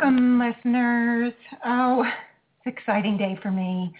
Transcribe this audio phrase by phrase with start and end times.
[0.00, 1.32] Welcome, listeners.
[1.66, 3.92] Oh, it's an exciting day for me.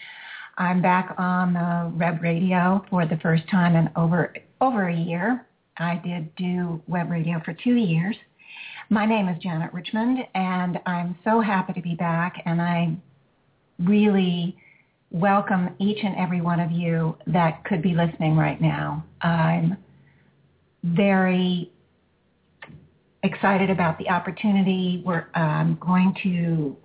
[0.57, 5.45] I'm back on the web radio for the first time in over over a year.
[5.77, 8.15] I did do web radio for two years.
[8.89, 12.43] My name is Janet Richmond, and I'm so happy to be back.
[12.45, 12.95] And I
[13.79, 14.55] really
[15.11, 19.03] welcome each and every one of you that could be listening right now.
[19.21, 19.75] I'm
[20.81, 21.73] very
[23.23, 25.03] excited about the opportunity.
[25.05, 26.77] We're um, going to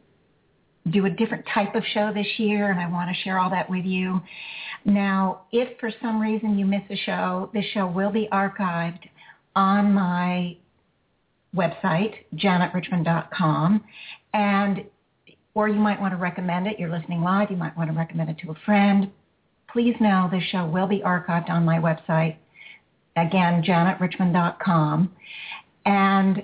[0.91, 3.69] do a different type of show this year, and I want to share all that
[3.71, 4.21] with you.
[4.85, 9.01] Now, if for some reason you miss a show, this show will be archived
[9.57, 10.57] on my
[11.57, 13.83] website, janetrichmond.com,
[14.35, 14.85] and
[15.55, 16.79] or you might want to recommend it.
[16.79, 17.51] You're listening live.
[17.51, 19.11] You might want to recommend it to a friend.
[19.73, 22.37] Please know this show will be archived on my website,
[23.17, 25.13] again, janetrichmond.com
[25.85, 26.43] and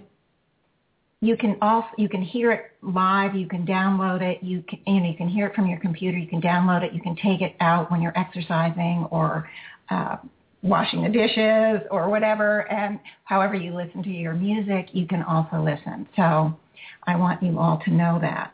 [1.23, 5.01] you can also you can hear it live you can download it you can you,
[5.01, 7.43] know, you can hear it from your computer you can download it you can take
[7.43, 9.49] it out when you're exercising or
[9.91, 10.17] uh,
[10.63, 15.63] washing the dishes or whatever and however you listen to your music you can also
[15.63, 16.07] listen.
[16.17, 16.57] So
[17.07, 18.53] i want you all to know that.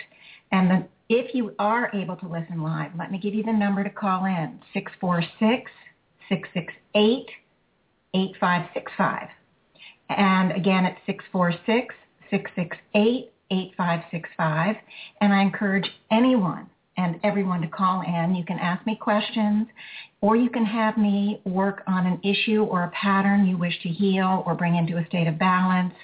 [0.53, 3.83] And then if you are able to listen live let me give you the number
[3.83, 5.71] to call in six four six
[6.29, 7.27] six six eight
[8.15, 9.29] eight five six five
[10.09, 11.01] and again, it's
[12.33, 14.79] 646-668-8565.
[15.21, 18.35] And I encourage anyone and everyone to call in.
[18.35, 19.69] You can ask me questions
[20.21, 23.89] or you can have me work on an issue or a pattern you wish to
[23.89, 25.95] heal or bring into a state of balance.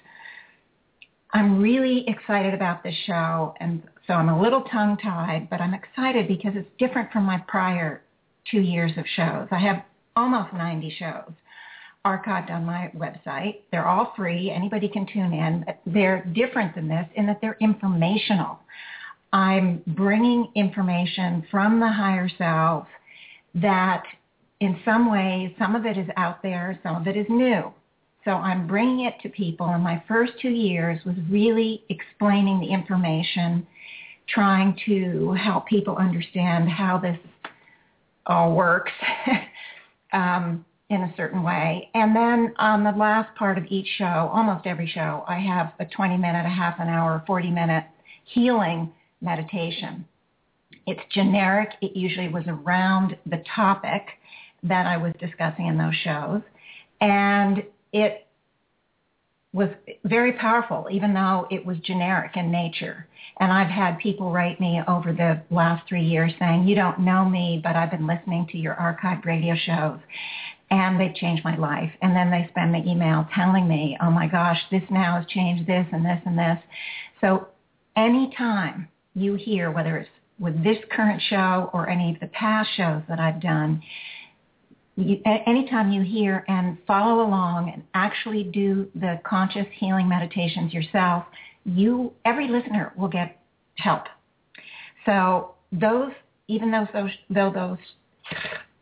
[1.33, 6.29] I'm really excited about this show and so I'm a little tongue-tied, but I'm excited
[6.29, 8.03] because it's different from my prior
[8.51, 9.47] two years of shows.
[9.51, 9.85] I have
[10.17, 11.33] almost 90 shows
[12.05, 13.61] archived on my website.
[13.71, 14.51] They're all free.
[14.51, 15.65] Anybody can tune in.
[15.87, 18.59] They're different than this in that they're informational.
[19.33, 22.87] I'm bringing information from the higher self
[23.55, 24.03] that
[24.61, 27.73] in some ways, some of it is out there, some of it is new.
[28.25, 29.67] So I'm bringing it to people.
[29.67, 33.67] And my first two years was really explaining the information,
[34.29, 37.19] trying to help people understand how this
[38.27, 38.93] all works.
[40.13, 41.89] um, in a certain way.
[41.95, 45.87] And then on the last part of each show, almost every show, I have a
[45.87, 47.85] 20 minute, a half an hour, 40 minute
[48.25, 48.93] healing
[49.23, 50.05] meditation.
[50.87, 51.71] It's generic.
[51.81, 54.03] It usually was around the topic
[54.65, 56.43] that I was discussing in those shows.
[57.01, 58.27] And it
[59.55, 59.69] was
[60.05, 63.07] very powerful, even though it was generic in nature.
[63.41, 67.25] And I've had people write me over the last three years saying, you don't know
[67.25, 69.99] me, but I've been listening to your archived radio shows
[70.73, 71.93] and they've changed my life.
[72.01, 75.69] And then they send me email telling me, oh my gosh, this now has changed
[75.69, 76.59] this and this and this.
[77.21, 77.49] So
[77.95, 80.11] anytime you hear, whether it's
[80.41, 83.83] with this current show or any of the past shows that I've done,
[84.97, 91.25] you, anytime you hear and follow along and actually do the conscious healing meditations yourself,
[91.67, 93.39] you, every listener will get
[93.77, 94.05] help.
[95.05, 96.13] So those,
[96.49, 97.79] even though those, though those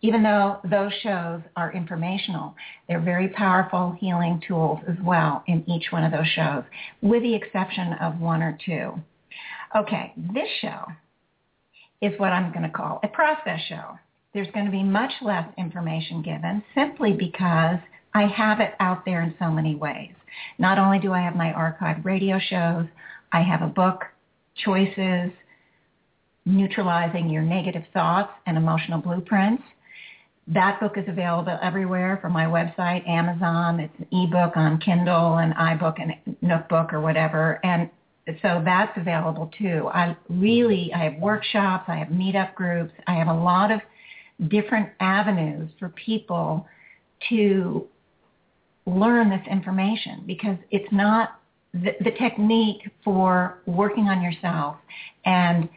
[0.02, 2.54] even though those shows are informational,
[2.88, 6.64] they're very powerful healing tools as well in each one of those shows,
[7.02, 8.92] with the exception of one or two.
[9.76, 10.86] Okay, this show
[12.00, 13.98] is what I'm going to call a process show.
[14.32, 17.78] There's going to be much less information given simply because
[18.14, 20.12] I have it out there in so many ways.
[20.58, 22.86] Not only do I have my archived radio shows,
[23.32, 24.04] I have a book,
[24.64, 25.30] Choices,
[26.46, 29.62] Neutralizing Your Negative Thoughts and Emotional Blueprints.
[30.52, 33.78] That book is available everywhere from my website, Amazon.
[33.78, 37.60] It's an ebook on Kindle and iBook and Nookbook or whatever.
[37.64, 37.88] And
[38.42, 39.88] so that's available too.
[39.94, 43.80] I really, I have workshops, I have meetup groups, I have a lot of
[44.48, 46.66] different avenues for people
[47.28, 47.86] to
[48.86, 51.40] learn this information because it's not
[51.74, 54.76] the, the technique for working on yourself
[55.24, 55.68] and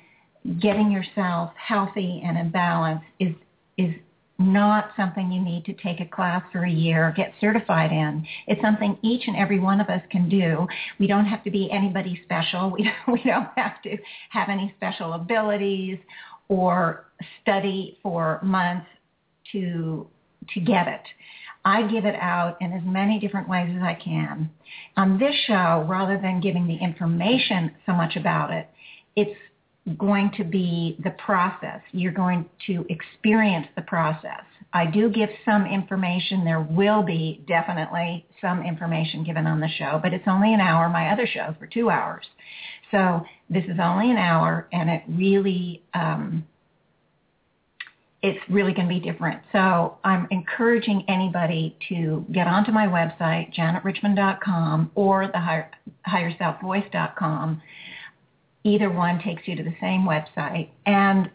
[0.60, 3.34] getting yourself healthy and in balance is
[3.78, 3.94] is
[4.39, 8.25] not something you need to take a class for a year, or get certified in.
[8.47, 10.68] It's something each and every one of us can do.
[11.00, 12.71] We don't have to be anybody special.
[12.74, 13.97] We we don't have to
[14.31, 16.00] have any special abilities
[16.50, 17.06] or
[17.41, 18.88] study for months
[19.51, 20.07] to
[20.53, 21.01] to get it.
[21.65, 24.50] I give it out in as many different ways as I can.
[24.97, 28.69] On this show, rather than giving the information so much about it,
[29.15, 29.39] it's
[29.97, 31.81] going to be the process.
[31.91, 34.44] You're going to experience the process.
[34.71, 36.44] I do give some information.
[36.44, 40.89] There will be definitely some information given on the show, but it's only an hour.
[40.89, 42.25] My other shows were two hours.
[42.91, 46.45] So this is only an hour and it really, um,
[48.21, 49.41] it's really going to be different.
[49.51, 55.69] So I'm encouraging anybody to get onto my website, janetrichmond.com or the higher,
[56.07, 57.62] higherselfvoice.com
[58.63, 61.30] Either one takes you to the same website and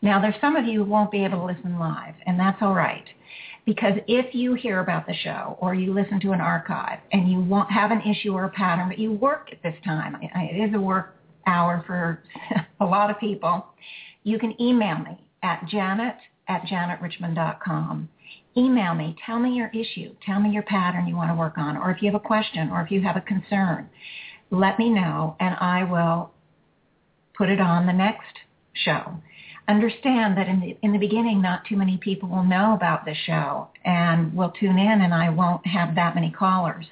[0.00, 2.74] Now, there's some of you who won't be able to listen live, and that's all
[2.74, 3.04] right.
[3.68, 7.38] Because if you hear about the show or you listen to an archive and you
[7.38, 10.74] want, have an issue or a pattern, but you work at this time, it is
[10.74, 11.14] a work
[11.46, 12.22] hour for
[12.80, 13.66] a lot of people,
[14.22, 16.14] you can email me at janet
[16.48, 18.08] at janetrichmond.com.
[18.56, 19.14] Email me.
[19.26, 20.14] Tell me your issue.
[20.24, 21.76] Tell me your pattern you want to work on.
[21.76, 23.90] Or if you have a question or if you have a concern,
[24.50, 26.30] let me know and I will
[27.36, 28.32] put it on the next
[28.72, 29.20] show
[29.68, 33.14] understand that in the in the beginning not too many people will know about the
[33.14, 36.86] show and will tune in and I won't have that many callers.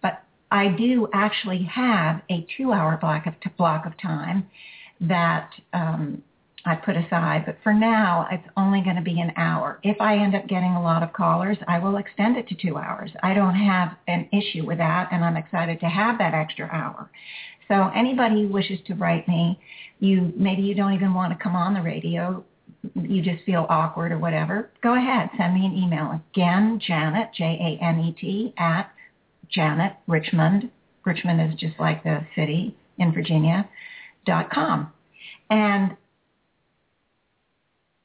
[0.00, 4.48] But I do actually have a two hour block of block of time
[5.00, 6.22] that um,
[6.64, 7.44] I put aside.
[7.46, 9.80] But for now, it's only going to be an hour.
[9.82, 12.76] If I end up getting a lot of callers, I will extend it to two
[12.76, 13.10] hours.
[13.22, 17.10] I don't have an issue with that, and I'm excited to have that extra hour.
[17.70, 19.58] So anybody who wishes to write me,
[20.00, 22.44] you maybe you don't even want to come on the radio,
[22.94, 26.20] you just feel awkward or whatever, go ahead, send me an email.
[26.32, 28.90] Again, Janet, J-A-N-E-T, at
[29.48, 30.70] Janet Richmond.
[31.04, 33.68] Richmond is just like the city in Virginia,
[34.26, 34.92] dot com.
[35.48, 35.96] And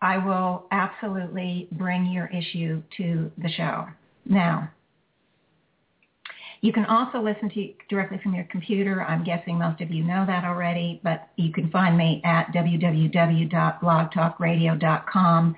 [0.02, 3.88] I will absolutely bring your issue to the show.
[4.26, 4.70] Now,
[6.66, 9.04] you can also listen to directly from your computer.
[9.04, 15.56] I'm guessing most of you know that already, but you can find me at www.blogtalkradio.com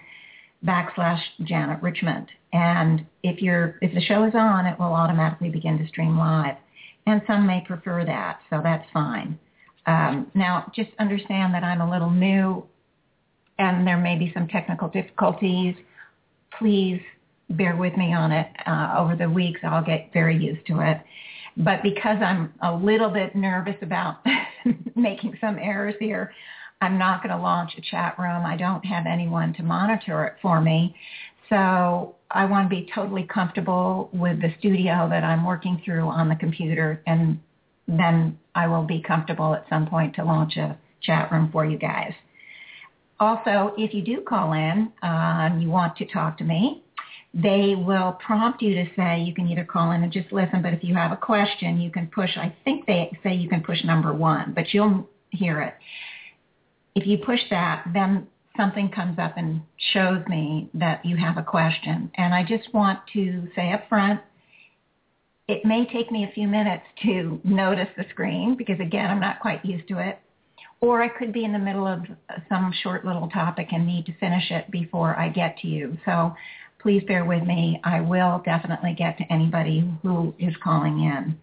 [0.65, 2.27] backslash Janet Richmond.
[2.51, 6.57] And if you're if the show is on, it will automatically begin to stream live.
[7.05, 9.39] And some may prefer that, so that's fine.
[9.85, 12.65] Um, now, just understand that I'm a little new
[13.57, 15.75] and there may be some technical difficulties.
[16.59, 16.99] Please
[17.49, 18.47] bear with me on it.
[18.65, 21.01] Uh, over the weeks, I'll get very used to it.
[21.57, 24.17] But because I'm a little bit nervous about
[24.95, 26.31] making some errors here,
[26.81, 28.45] I'm not going to launch a chat room.
[28.45, 30.95] I don't have anyone to monitor it for me.
[31.49, 36.29] So I want to be totally comfortable with the studio that I'm working through on
[36.29, 37.39] the computer and
[37.87, 41.77] then I will be comfortable at some point to launch a chat room for you
[41.77, 42.11] guys.
[43.19, 46.83] Also, if you do call in uh, and you want to talk to me,
[47.41, 50.73] they will prompt you to say you can either call in and just listen, but
[50.73, 53.83] if you have a question, you can push, I think they say you can push
[53.83, 55.75] number one, but you'll hear it.
[56.95, 58.27] If you push that, then
[58.57, 59.61] something comes up and
[59.93, 62.11] shows me that you have a question.
[62.15, 64.19] And I just want to say up front,
[65.47, 69.39] it may take me a few minutes to notice the screen because again, I'm not
[69.39, 70.17] quite used to it.
[70.81, 72.01] Or I could be in the middle of
[72.49, 75.97] some short little topic and need to finish it before I get to you.
[76.05, 76.35] So
[76.79, 77.79] please bear with me.
[77.83, 81.37] I will definitely get to anybody who is calling in.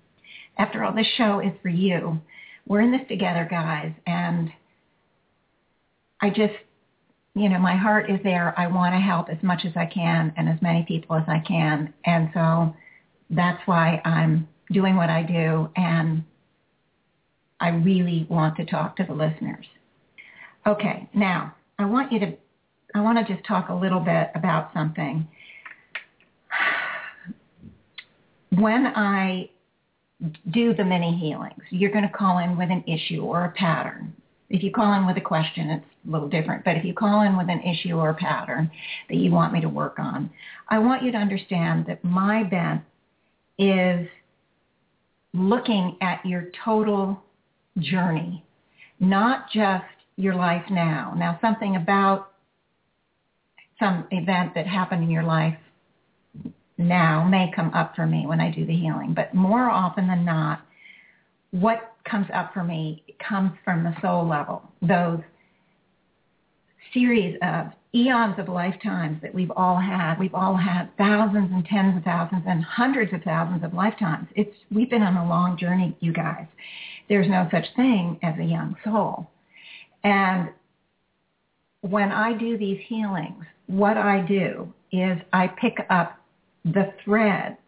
[0.59, 2.21] After all, this show is for you.
[2.67, 4.51] We're in this together, guys, and
[6.21, 6.55] I just,
[7.35, 8.59] you know, my heart is there.
[8.59, 11.41] I want to help as much as I can and as many people as I
[11.47, 11.93] can.
[12.05, 12.75] And so
[13.29, 16.25] that's why I'm doing what I do, and
[17.61, 19.67] I really want to talk to the listeners.
[20.67, 22.35] Okay, now I want you to
[22.95, 25.27] I want to just talk a little bit about something.
[28.51, 29.51] When I
[30.53, 34.15] do the mini healings, you're going to call in with an issue or a pattern.
[34.49, 36.65] If you call in with a question, it's a little different.
[36.65, 38.71] But if you call in with an issue or a pattern
[39.09, 40.31] that you want me to work on,
[40.69, 42.83] I want you to understand that my bent
[43.59, 44.07] is
[45.33, 47.21] looking at your total
[47.79, 48.45] journey,
[49.01, 49.85] not just
[50.17, 51.13] your life now.
[51.17, 52.34] Now, something about
[53.79, 55.57] some event that happened in your life
[56.79, 60.25] now may come up for me when I do the healing, but more often than
[60.25, 60.63] not,
[61.51, 64.63] what comes up for me comes from the soul level.
[64.83, 65.21] Those
[66.93, 70.19] series of eons of lifetimes that we've all had.
[70.19, 74.27] We've all had thousands and tens of thousands and hundreds of thousands of lifetimes.
[74.35, 76.47] It's we've been on a long journey, you guys.
[77.09, 79.31] There's no such thing as a young soul.
[80.03, 80.51] And
[81.91, 86.19] when I do these healings, what I do is I pick up
[86.65, 87.59] the thread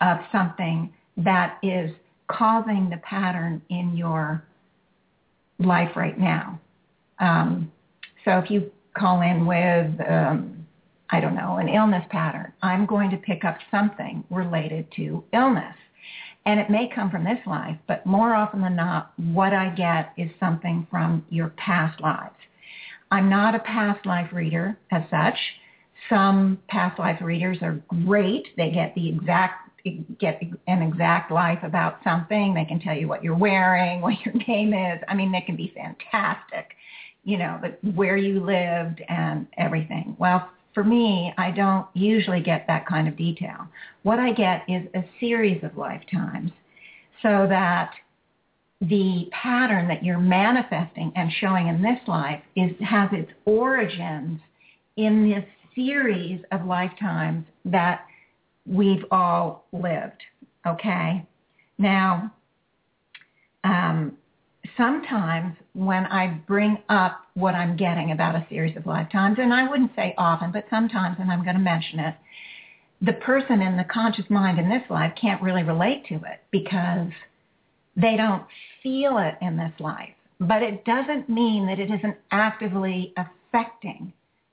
[0.00, 1.90] of something that is
[2.28, 4.42] causing the pattern in your
[5.58, 6.58] life right now.
[7.18, 7.70] Um,
[8.24, 10.66] so if you call in with, um,
[11.10, 15.76] I don't know, an illness pattern, I'm going to pick up something related to illness.
[16.46, 20.14] And it may come from this life, but more often than not, what I get
[20.16, 22.32] is something from your past lives.
[23.10, 25.36] I'm not a past life reader as such.
[26.08, 28.46] Some past life readers are great.
[28.56, 29.66] They get the exact
[30.18, 32.52] get an exact life about something.
[32.52, 35.00] They can tell you what you're wearing, what your name is.
[35.08, 36.76] I mean, they can be fantastic.
[37.24, 37.60] You know,
[37.94, 40.16] where you lived and everything.
[40.18, 43.66] Well, for me, I don't usually get that kind of detail.
[44.02, 46.50] What I get is a series of lifetimes
[47.22, 47.92] so that
[48.80, 54.40] the pattern that you're manifesting and showing in this life is has its origins
[54.96, 55.44] in this
[55.74, 58.06] series of lifetimes that
[58.66, 60.22] we've all lived.
[60.66, 61.26] Okay?
[61.78, 62.32] Now,
[63.64, 64.16] um,
[64.76, 69.68] sometimes when I bring up what I'm getting about a series of lifetimes, and I
[69.68, 72.14] wouldn't say often, but sometimes, and I'm going to mention it,
[73.02, 77.08] the person in the conscious mind in this life can't really relate to it because
[78.00, 78.44] they don't
[78.82, 80.14] feel it in this life.
[80.40, 84.12] But it doesn't mean that it isn't actively affecting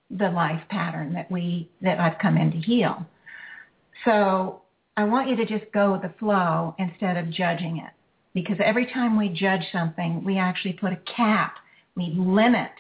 [0.10, 3.06] the life pattern that we that I've come in to heal.
[4.06, 4.62] So
[4.96, 7.92] I want you to just go with the flow instead of judging it.
[8.34, 11.56] Because every time we judge something, we actually put a cap.
[11.96, 12.72] We limit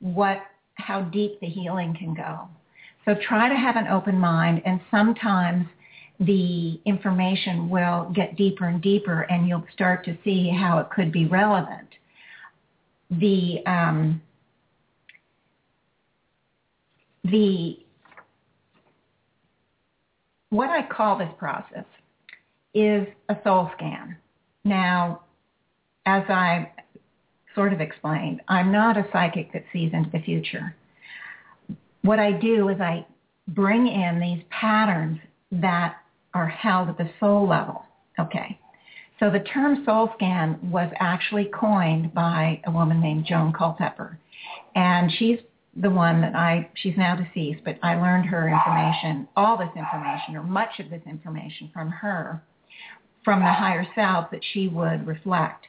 [0.00, 0.38] what
[0.74, 2.48] how deep the healing can go.
[3.04, 5.66] So try to have an open mind and sometimes
[6.20, 11.10] the information will get deeper and deeper and you'll start to see how it could
[11.10, 11.88] be relevant.
[13.10, 14.20] The um,
[17.24, 17.78] the
[20.50, 21.84] what I call this process
[22.74, 24.16] is a soul scan.
[24.64, 25.22] Now,
[26.06, 26.70] as I
[27.54, 30.74] sort of explained, I'm not a psychic that sees into the future.
[32.02, 33.06] What I do is I
[33.48, 35.18] bring in these patterns
[35.52, 35.96] that
[36.34, 37.84] are held at the soul level.
[38.18, 38.58] Okay.
[39.18, 44.18] So the term soul scan was actually coined by a woman named Joan Culpepper.
[44.74, 45.38] And she's
[45.76, 50.36] the one that I, she's now deceased, but I learned her information, all this information,
[50.36, 52.42] or much of this information from her,
[53.24, 55.66] from the higher self that she would reflect.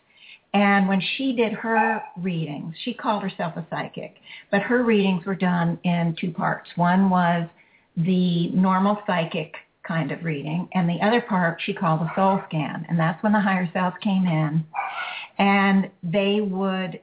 [0.54, 4.16] And when she did her readings, she called herself a psychic,
[4.50, 6.70] but her readings were done in two parts.
[6.76, 7.48] One was
[7.96, 9.54] the normal psychic
[9.92, 13.34] kind of reading, and the other part she called a soul scan, and that's when
[13.34, 14.66] the higher self came in,
[15.38, 16.98] and they would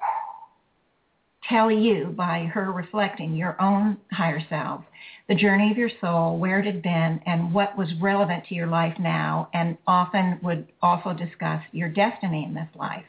[1.47, 4.83] tell you by her reflecting your own higher self,
[5.29, 8.67] the journey of your soul, where it had been, and what was relevant to your
[8.67, 13.05] life now, and often would also discuss your destiny in this life.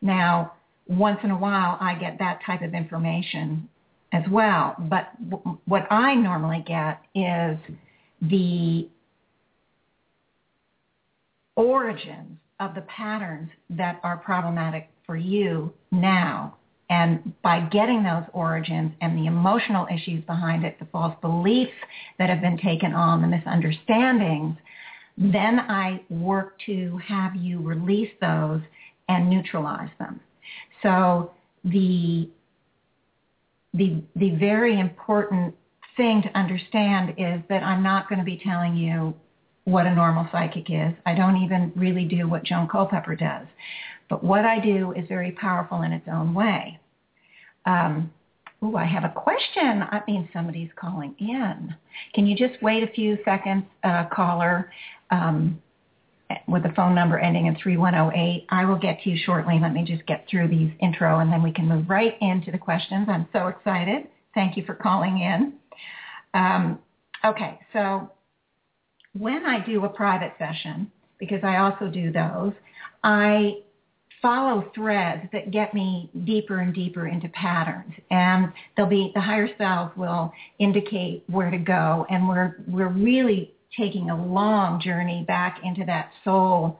[0.00, 0.54] Now,
[0.86, 3.68] once in a while, I get that type of information
[4.12, 7.58] as well, but w- what I normally get is
[8.22, 8.88] the
[11.56, 16.58] origins of the patterns that are problematic for you now
[16.90, 21.72] and by getting those origins and the emotional issues behind it, the false beliefs
[22.18, 24.56] that have been taken on, the misunderstandings,
[25.18, 28.62] then I work to have you release those
[29.08, 30.20] and neutralize them.
[30.82, 31.32] So
[31.64, 32.28] the
[33.74, 35.54] the the very important
[35.98, 39.14] thing to understand is that I'm not going to be telling you
[39.64, 40.94] what a normal psychic is.
[41.04, 43.46] I don't even really do what Joan Culpepper does.
[44.08, 46.80] But what I do is very powerful in its own way.
[47.66, 48.10] Um,
[48.62, 49.82] oh, I have a question.
[49.82, 51.74] I mean, somebody's calling in.
[52.14, 54.72] Can you just wait a few seconds, uh, caller,
[55.10, 55.60] um,
[56.46, 58.46] with the phone number ending in 3108?
[58.48, 59.58] I will get to you shortly.
[59.60, 62.58] Let me just get through these intro, and then we can move right into the
[62.58, 63.06] questions.
[63.10, 64.08] I'm so excited.
[64.34, 65.54] Thank you for calling in.
[66.34, 66.78] Um,
[67.24, 68.10] okay, so
[69.18, 72.52] when I do a private session, because I also do those,
[73.02, 73.58] I
[74.20, 77.92] follow threads that get me deeper and deeper into patterns.
[78.10, 82.06] And there'll be the higher selves will indicate where to go.
[82.10, 86.78] And we're we're really taking a long journey back into that soul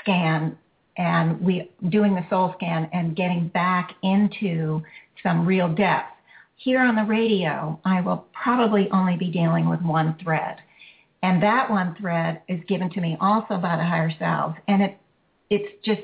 [0.00, 0.56] scan
[0.96, 4.82] and we doing the soul scan and getting back into
[5.22, 6.12] some real depth
[6.58, 10.58] here on the radio i will probably only be dealing with one thread
[11.22, 14.98] and that one thread is given to me also by the higher selves and it
[15.50, 16.02] it's just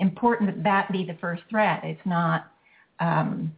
[0.00, 1.80] important that that be the first thread.
[1.82, 2.50] It's not
[3.00, 3.54] um,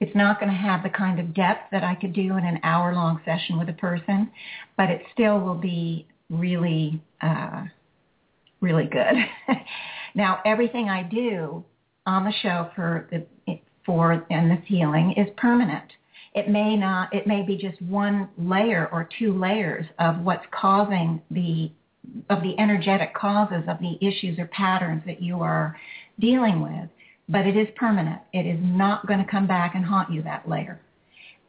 [0.00, 2.58] it's not going to have the kind of depth that I could do in an
[2.62, 4.30] hour long session with a person,
[4.76, 7.64] but it still will be really uh,
[8.60, 9.14] really good.
[10.14, 11.64] now everything I do
[12.06, 13.26] on the show for the
[13.90, 15.90] for and this healing is permanent.
[16.32, 21.20] It may not it may be just one layer or two layers of what's causing
[21.32, 21.72] the
[22.28, 25.76] of the energetic causes of the issues or patterns that you are
[26.20, 26.88] dealing with,
[27.28, 28.20] but it is permanent.
[28.32, 30.80] It is not going to come back and haunt you that layer.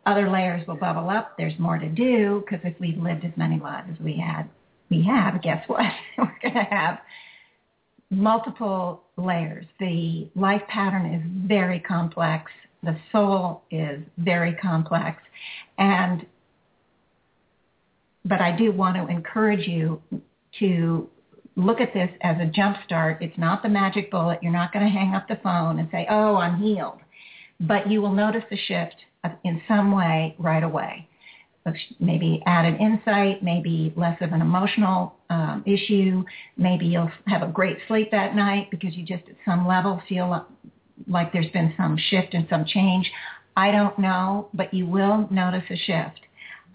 [0.08, 1.38] Other layers will bubble up.
[1.38, 4.50] There's more to do because if we've lived as many lives as we had,
[4.90, 5.92] we have, guess what?
[6.18, 6.98] We're going to have
[8.12, 9.66] multiple layers.
[9.80, 12.52] The life pattern is very complex.
[12.84, 15.22] The soul is very complex.
[15.78, 16.26] And
[18.24, 20.00] but I do want to encourage you
[20.60, 21.10] to
[21.56, 23.18] look at this as a jump start.
[23.22, 24.40] It's not the magic bullet.
[24.44, 27.00] You're not going to hang up the phone and say, oh, I'm healed.
[27.60, 28.96] But you will notice the shift
[29.44, 31.08] in some way right away.
[32.00, 36.24] Maybe added insight, maybe less of an emotional um, issue.
[36.58, 40.46] Maybe you'll have a great sleep that night because you just at some level feel
[41.08, 43.10] like there's been some shift and some change.
[43.56, 46.22] I don't know, but you will notice a shift.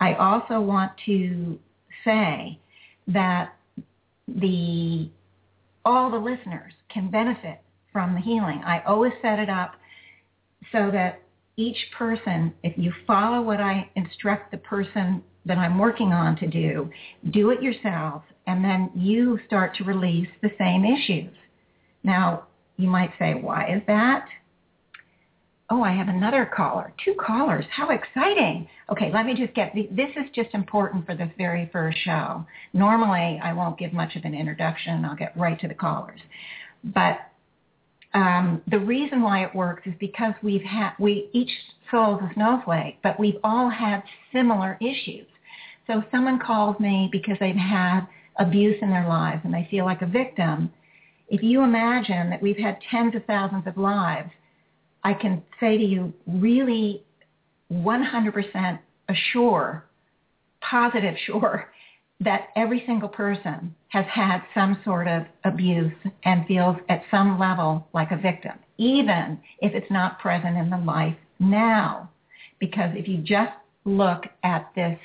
[0.00, 1.58] I also want to
[2.04, 2.60] say
[3.08, 3.54] that
[4.28, 5.08] the
[5.84, 7.60] all the listeners can benefit
[7.92, 8.60] from the healing.
[8.64, 9.76] I always set it up
[10.72, 11.22] so that
[11.56, 16.46] each person, if you follow what I instruct the person that I'm working on to
[16.46, 16.90] do,
[17.30, 21.34] do it yourself, and then you start to release the same issues.
[22.02, 22.44] Now,
[22.76, 24.26] you might say, why is that?
[25.70, 26.92] Oh, I have another caller.
[27.04, 27.64] Two callers.
[27.70, 28.68] How exciting.
[28.92, 32.46] Okay, let me just get, this is just important for this very first show.
[32.72, 35.04] Normally, I won't give much of an introduction.
[35.04, 36.20] I'll get right to the callers.
[36.84, 37.18] But
[38.16, 41.50] um, the reason why it works is because we've had, we, each
[41.90, 44.02] soul is a snowflake, but we've all had
[44.32, 45.26] similar issues.
[45.86, 48.06] So someone calls me because they've had
[48.38, 50.72] abuse in their lives and they feel like a victim.
[51.28, 54.30] If you imagine that we've had tens of thousands of lives,
[55.04, 57.04] I can say to you really
[57.70, 58.78] 100%
[59.10, 59.84] assure,
[60.62, 61.68] positive sure,
[62.20, 65.92] that every single person has had some sort of abuse
[66.24, 70.78] and feels at some level like a victim, even if it's not present in the
[70.78, 72.10] life now.
[72.58, 73.52] Because if you just
[73.84, 74.98] look at this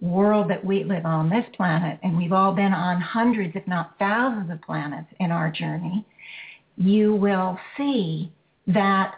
[0.00, 3.98] world that we live on, this planet, and we've all been on hundreds, if not
[3.98, 6.04] thousands of planets in our journey,
[6.76, 8.30] you will see
[8.66, 9.14] that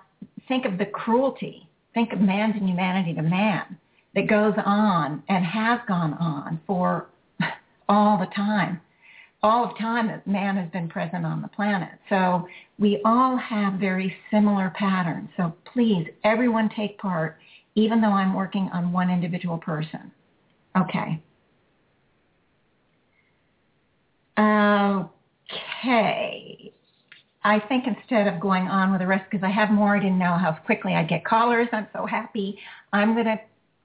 [0.46, 3.78] think of the cruelty, think of man's inhumanity to man
[4.14, 7.06] that goes on and has gone on for
[7.88, 8.80] all the time.
[9.42, 11.90] All of time that man has been present on the planet.
[12.08, 15.28] So we all have very similar patterns.
[15.36, 17.38] So please, everyone take part,
[17.74, 20.10] even though I'm working on one individual person.
[20.76, 21.22] Okay.
[24.38, 25.52] Okay.
[27.44, 30.18] I think instead of going on with the rest, because I have more, I didn't
[30.18, 31.68] know how quickly I'd get callers.
[31.72, 32.58] I'm so happy.
[32.92, 33.40] I'm going to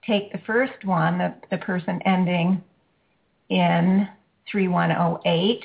[0.07, 2.63] take the first one, the, the person ending
[3.51, 4.07] in
[4.49, 5.61] 3108,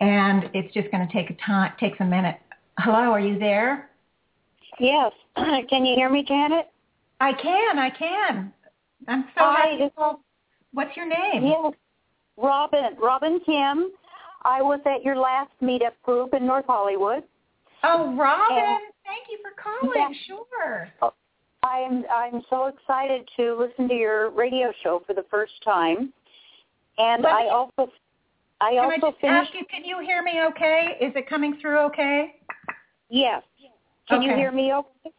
[0.00, 2.36] and it's just going to take a time, takes a minute.
[2.78, 3.90] Hello, are you there?
[4.78, 5.12] Yes.
[5.36, 6.66] can you hear me, Janet?
[7.20, 8.52] I can, I can.
[9.08, 10.18] I'm so Hi, happy.
[10.72, 11.44] What's your name?
[11.44, 11.72] Yes,
[12.36, 12.96] Robin.
[13.02, 13.90] Robin Kim.
[14.44, 17.24] I was at your last meetup group in North Hollywood.
[17.82, 19.92] Oh, Robin, and, thank you for calling.
[19.96, 20.08] Yeah.
[20.26, 20.88] Sure.
[21.02, 21.12] Oh,
[21.62, 26.12] I'm I'm so excited to listen to your radio show for the first time,
[26.98, 27.90] and Let I also
[28.60, 29.50] I can also I just finished.
[29.50, 30.40] ask you, can you hear me?
[30.50, 31.78] Okay, is it coming through?
[31.86, 32.36] Okay.
[33.10, 33.42] Yes.
[34.08, 34.28] Can okay.
[34.28, 34.72] you hear me?
[34.72, 35.14] Okay.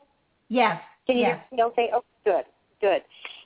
[0.50, 0.82] Yes.
[1.06, 1.40] Can you yes.
[1.50, 1.63] hear me?
[1.72, 1.90] Okay.
[1.94, 2.46] Oh, good.
[2.82, 3.02] Good.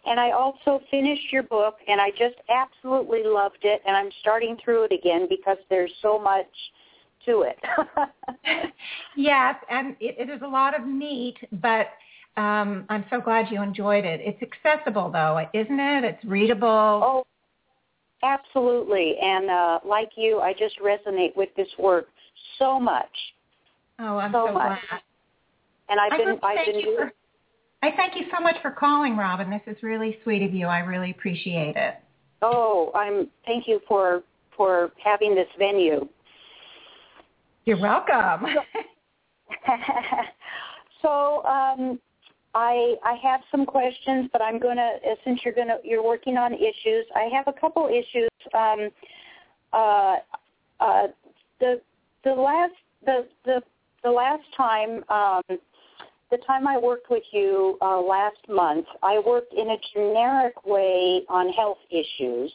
[0.06, 4.58] And I also finished your book, and I just absolutely loved it, and I'm starting
[4.64, 6.48] through it again because there's so much
[7.26, 7.60] to it.
[9.16, 11.88] yes, and it, it is a lot of meat, but
[12.36, 14.22] um, I'm so glad you enjoyed it.
[14.24, 16.04] It's accessible, though, isn't it?
[16.04, 16.68] It's readable.
[16.68, 17.24] Oh,
[18.24, 19.16] absolutely.
[19.22, 22.08] And uh, like you, I just resonate with this work
[22.60, 23.06] so much.
[24.00, 24.80] Oh, I'm so, so, much.
[24.90, 25.02] glad.
[25.90, 27.12] And I've I been, I've been for,
[27.84, 29.50] I thank you so much for calling, Robin.
[29.50, 30.68] This is really sweet of you.
[30.68, 31.96] I really appreciate it.
[32.42, 33.28] Oh, I'm.
[33.46, 34.24] Thank you for
[34.56, 36.08] for having this venue.
[37.66, 38.46] You're welcome.
[41.02, 42.00] so um,
[42.54, 44.92] I I have some questions, but I'm gonna
[45.24, 47.06] since you're gonna you're working on issues.
[47.16, 48.30] I have a couple issues.
[48.54, 48.90] Um,
[49.74, 50.18] uh,
[50.80, 51.08] uh,
[51.60, 51.82] the
[52.24, 52.74] the last
[53.06, 53.62] the the
[54.04, 55.60] the last time um,
[56.30, 61.24] the time I worked with you uh, last month, I worked in a generic way
[61.30, 62.52] on health issues,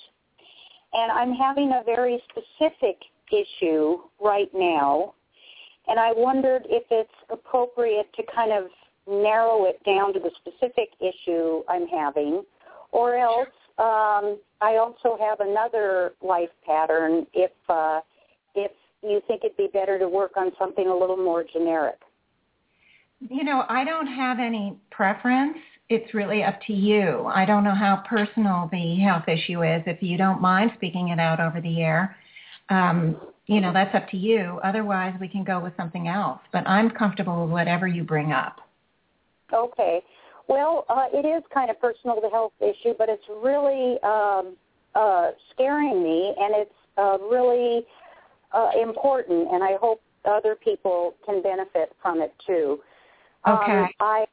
[0.92, 2.98] and I'm having a very specific
[3.32, 5.14] issue right now,
[5.88, 8.64] and I wondered if it's appropriate to kind of
[9.08, 12.42] narrow it down to the specific issue I'm having,
[12.92, 18.00] or else um, I also have another life pattern if uh,
[18.54, 21.98] if you think it'd be better to work on something a little more generic.
[23.20, 25.58] You know, I don't have any preference.
[25.88, 27.26] It's really up to you.
[27.26, 29.82] I don't know how personal the health issue is.
[29.86, 32.16] If you don't mind speaking it out over the air,
[32.70, 33.16] um,
[33.46, 34.58] you know, that's up to you.
[34.64, 36.40] Otherwise, we can go with something else.
[36.52, 38.60] But I'm comfortable with whatever you bring up.
[39.52, 40.02] Okay.
[40.48, 44.56] Well, uh, it is kind of personal, the health issue, but it's really um,
[44.94, 47.84] uh, scaring me, and it's uh, really
[48.52, 52.80] uh, important, and I hope other people can benefit from it too.
[53.46, 53.72] Okay.
[53.72, 54.24] Um, I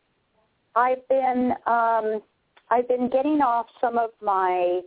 [0.76, 2.22] I've been um,
[2.70, 4.82] I've been getting off some of my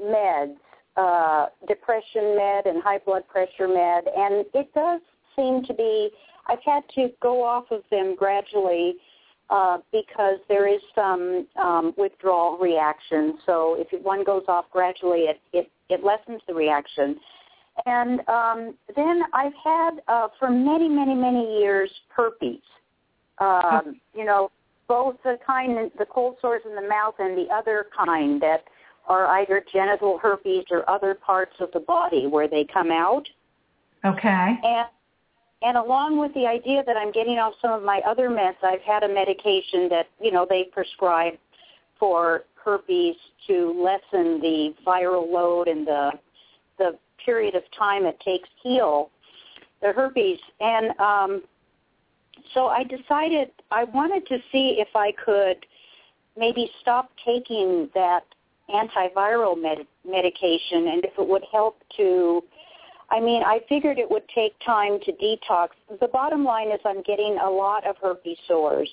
[0.00, 0.56] meds,
[0.96, 5.00] uh, depression med and high blood pressure med, and it does
[5.36, 6.10] seem to be.
[6.46, 8.96] I've had to go off of them gradually
[9.50, 13.38] uh, because there is some um, withdrawal reaction.
[13.44, 17.16] So if one goes off gradually, it it, it lessens the reaction.
[17.86, 22.60] And um, then I've had uh, for many, many, many years herpes.
[23.38, 24.50] Um, you know,
[24.88, 28.64] both the kind, the cold sores in the mouth, and the other kind that
[29.08, 33.24] are either genital herpes or other parts of the body where they come out.
[34.04, 34.58] Okay.
[34.62, 34.88] And
[35.64, 38.82] and along with the idea that I'm getting off some of my other meds, I've
[38.82, 41.34] had a medication that you know they prescribe
[41.98, 46.12] for herpes to lessen the viral load and the
[46.78, 49.10] the period of time it takes to heal
[49.80, 50.38] the herpes.
[50.60, 51.42] And um,
[52.54, 55.64] so I decided I wanted to see if I could
[56.36, 58.24] maybe stop taking that
[58.70, 62.42] antiviral med- medication and if it would help to
[63.12, 65.68] I mean, I figured it would take time to detox.
[66.00, 68.90] The bottom line is I'm getting a lot of herpes sores.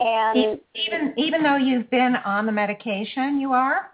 [0.00, 3.90] And even even though you've been on the medication, you are?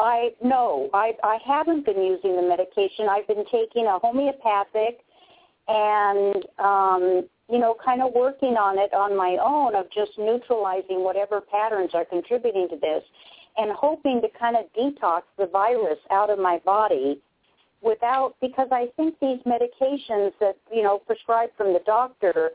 [0.00, 3.06] I no, I I haven't been using the medication.
[3.08, 5.00] I've been taking a homeopathic
[5.68, 11.04] and um you know, kind of working on it on my own of just neutralizing
[11.04, 13.04] whatever patterns are contributing to this
[13.58, 17.20] and hoping to kind of detox the virus out of my body
[17.84, 22.50] without because I think these medications that, you know, prescribed from the doctor,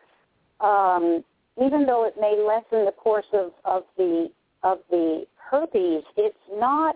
[0.60, 1.24] um,
[1.64, 4.30] even though it may lessen the course of, of the
[4.64, 6.96] of the herpes, it's not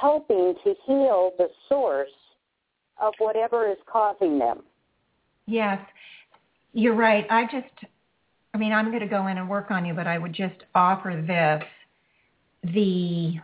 [0.00, 2.08] helping to heal the source
[3.00, 4.62] of whatever is causing them.
[5.46, 5.78] Yes.
[6.72, 7.26] You're right.
[7.30, 7.92] I just,
[8.54, 10.56] I mean, I'm going to go in and work on you, but I would just
[10.74, 11.62] offer this.
[12.74, 13.36] The,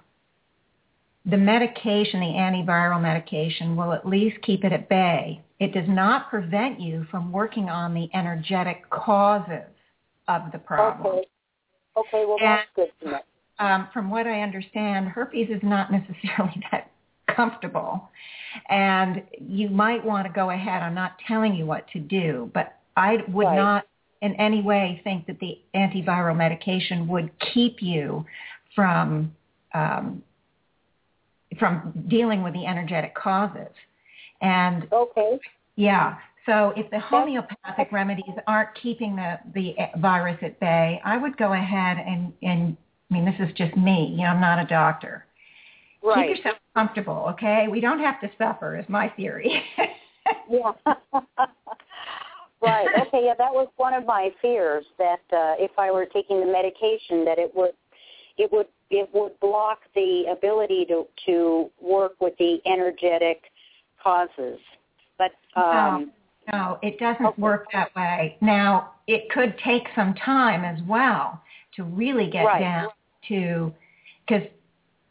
[1.27, 5.43] the medication, the antiviral medication, will at least keep it at bay.
[5.59, 9.65] It does not prevent you from working on the energetic causes
[10.29, 11.07] of the problem.
[11.07, 11.29] Okay.
[11.97, 13.21] Okay, well, And- that's good to know.
[13.61, 16.91] um, from what I understand, herpes is not necessarily that
[17.29, 18.11] comfortable.
[18.69, 20.83] And you might want to go ahead.
[20.83, 23.57] I'm not telling you what to do, but I would Right.
[23.57, 23.87] not
[24.23, 28.25] in any way think that the antiviral medication would keep you
[28.75, 29.35] from
[29.73, 30.23] um,
[31.59, 33.73] from dealing with the energetic causes.
[34.41, 35.39] And Okay.
[35.77, 36.17] yeah.
[36.47, 41.55] So if the homeopathic remedies aren't keeping the, the virus at bay, I would go
[41.55, 42.77] ahead and, and,
[43.11, 44.11] I mean, this is just me.
[44.11, 45.25] You know, I'm not a doctor.
[46.03, 46.29] Right.
[46.29, 47.67] Keep yourself comfortable, okay?
[47.71, 49.63] We don't have to suffer is my theory.
[50.49, 50.73] Yeah.
[52.63, 52.89] right.
[53.03, 53.23] Okay.
[53.25, 57.25] Yeah, that was one of my fears that uh, if I were taking the medication,
[57.25, 57.75] that it would,
[58.39, 63.43] it would, it would block the ability to to work with the energetic
[64.03, 64.59] causes.
[65.19, 66.13] But um,
[66.53, 67.43] no, it doesn't Okay.
[67.43, 68.37] work that way.
[68.41, 71.43] Now, it could take some time as well
[71.77, 72.61] to really get Right.
[72.61, 72.91] down
[73.29, 73.73] to,
[74.27, 74.47] because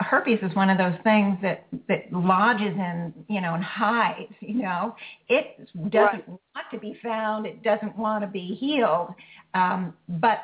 [0.01, 4.61] herpes is one of those things that that lodges in you know and hides you
[4.61, 4.95] know
[5.29, 5.57] it
[5.89, 6.27] doesn't right.
[6.27, 9.13] want to be found it doesn't want to be healed
[9.53, 10.39] um, but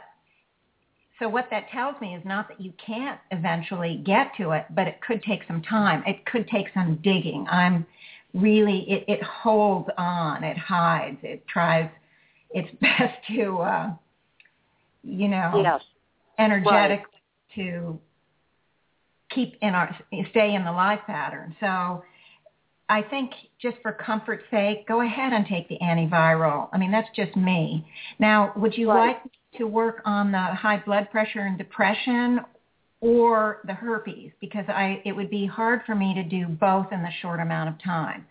[1.19, 4.88] so what that tells me is not that you can't eventually get to it but
[4.88, 7.86] it could take some time it could take some digging i'm
[8.34, 11.89] really it, it holds on it hides it tries
[12.51, 13.89] its best to uh
[15.03, 15.82] you know yes.
[16.38, 17.55] energetically right.
[17.55, 17.99] to
[19.29, 19.95] keep in our
[20.32, 21.55] stay in the life pattern.
[21.60, 22.03] So
[22.89, 26.69] I think just for comfort's sake, go ahead and take the antiviral.
[26.73, 27.86] I mean, that's just me.
[28.19, 29.10] Now, would you right.
[29.10, 29.17] like
[29.57, 32.41] to work on the high blood pressure and depression
[33.01, 34.31] or the herpes?
[34.39, 37.69] Because I it would be hard for me to do both in the short amount
[37.69, 38.25] of time.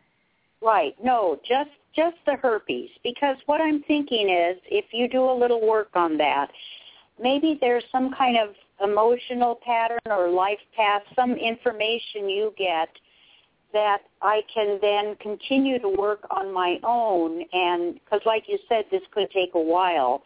[0.61, 0.95] Right.
[1.03, 5.67] No, just just the herpes because what I'm thinking is if you do a little
[5.67, 6.49] work on that,
[7.21, 12.89] maybe there's some kind of emotional pattern or life path, some information you get
[13.73, 18.85] that I can then continue to work on my own and because like you said
[18.91, 20.23] this could take a while.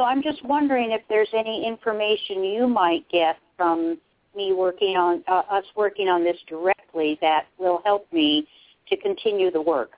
[0.00, 3.98] So I'm just wondering if there's any information you might get from
[4.34, 8.48] me working on uh, us working on this directly that will help me
[8.88, 9.90] to continue the work.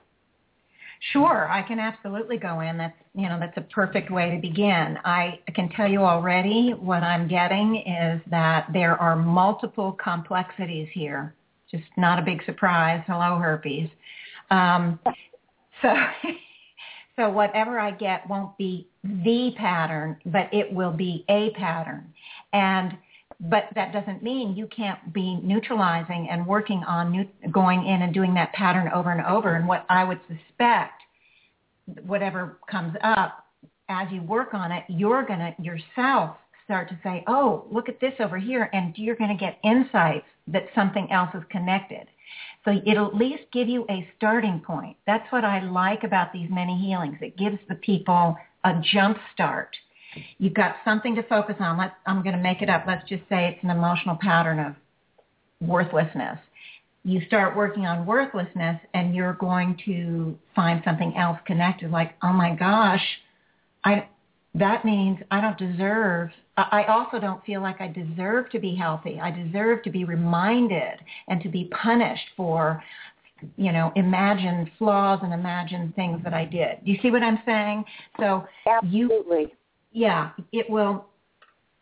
[1.13, 2.77] Sure, I can absolutely go in.
[2.77, 4.99] That's you know that's a perfect way to begin.
[5.05, 11.33] I can tell you already what I'm getting is that there are multiple complexities here.
[11.71, 13.01] Just not a big surprise.
[13.07, 13.87] Hello, herpes.
[14.51, 14.99] Um,
[15.81, 15.95] so
[17.15, 22.13] so whatever I get won't be the pattern, but it will be a pattern.
[22.53, 22.97] And
[23.39, 28.13] but that doesn't mean you can't be neutralizing and working on new, going in and
[28.13, 29.55] doing that pattern over and over.
[29.55, 31.01] And what I would suspect,
[32.05, 33.45] whatever comes up,
[33.89, 37.99] as you work on it, you're going to yourself start to say, oh, look at
[37.99, 38.69] this over here.
[38.71, 42.07] And you're going to get insights that something else is connected.
[42.65, 44.97] So it'll at least give you a starting point.
[45.05, 47.17] That's what I like about these many healings.
[47.21, 49.75] It gives the people a jump start
[50.37, 51.77] You've got something to focus on.
[51.77, 52.85] Let's, I'm going to make it up.
[52.87, 54.75] Let's just say it's an emotional pattern of
[55.61, 56.39] worthlessness.
[57.03, 62.31] You start working on worthlessness and you're going to find something else connected like, oh
[62.31, 63.03] my gosh,
[63.83, 64.07] I,
[64.55, 69.19] that means I don't deserve, I also don't feel like I deserve to be healthy.
[69.19, 72.83] I deserve to be reminded and to be punished for,
[73.57, 76.85] you know, imagined flaws and imagined things that I did.
[76.85, 77.83] Do you see what I'm saying?
[78.19, 79.41] So Absolutely.
[79.41, 79.51] you
[79.93, 81.05] yeah, it will,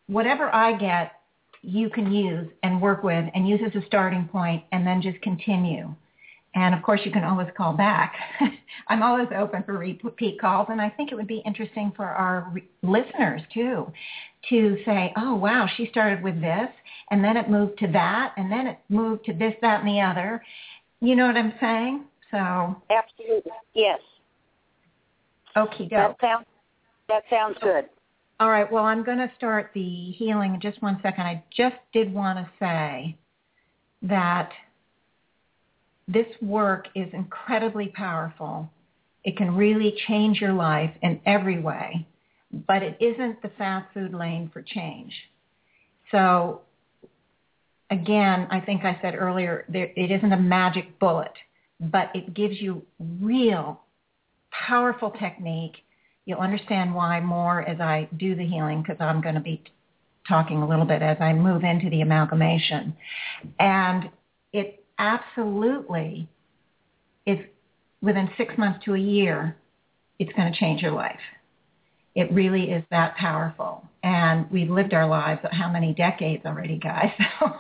[0.08, 1.14] whatever I get,
[1.62, 5.22] you can use and work with and use as a starting point and then just
[5.22, 5.94] continue.
[6.54, 8.14] And of course, you can always call back.
[8.88, 12.52] I'm always open for repeat calls, and I think it would be interesting for our
[12.52, 13.92] re- listeners too,
[14.50, 16.68] to say, "Oh, wow, she started with this,
[17.10, 20.02] and then it moved to that, and then it moved to this, that, and the
[20.02, 20.44] other."
[21.00, 22.04] You know what I'm saying?
[22.32, 24.00] So absolutely, yes.
[25.56, 26.46] Okay, That sounds
[27.08, 27.90] that sounds good.
[28.40, 28.70] All right.
[28.72, 31.26] Well, I'm going to start the healing in just one second.
[31.26, 33.18] I just did want to say
[34.02, 34.50] that
[36.12, 38.70] this work is incredibly powerful.
[39.24, 42.08] It can really change your life in every way,
[42.68, 45.14] but it isn't the fast food lane for change.
[46.12, 46.62] So
[47.90, 51.34] again, I think I said earlier, there, it isn't a magic bullet,
[51.80, 53.82] but it gives you real
[54.52, 55.78] powerful technique
[56.26, 59.64] You'll understand why more as I do the healing because I'm going to be
[60.28, 62.96] talking a little bit as I move into the amalgamation.
[63.60, 64.10] And
[64.54, 66.30] it absolutely
[67.26, 67.40] if
[68.02, 69.58] within six months to a year,
[70.20, 71.20] it's going to change your life.
[72.16, 73.84] It really is that powerful.
[74.04, 77.12] And we've lived our lives how many decades already, guys?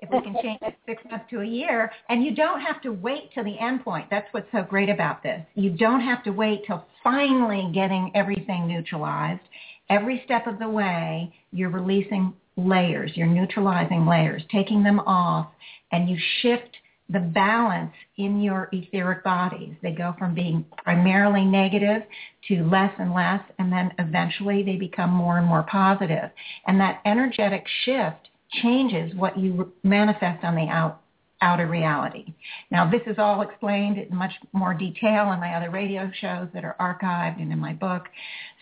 [0.00, 2.90] if we can change it six months to a year, and you don't have to
[2.90, 4.08] wait till the end point.
[4.10, 5.44] That's what's so great about this.
[5.54, 9.40] You don't have to wait till finally getting everything neutralized.
[9.88, 15.48] Every step of the way, you're releasing layers, you're neutralizing layers, taking them off,
[15.92, 16.76] and you shift
[17.08, 19.74] the balance in your etheric bodies.
[19.82, 22.02] They go from being primarily negative
[22.48, 26.30] to less and less, and then eventually they become more and more positive.
[26.66, 28.28] And that energetic shift
[28.62, 31.00] changes what you manifest on the out,
[31.42, 32.34] outer reality.
[32.70, 36.64] Now, this is all explained in much more detail in my other radio shows that
[36.64, 38.08] are archived and in my book.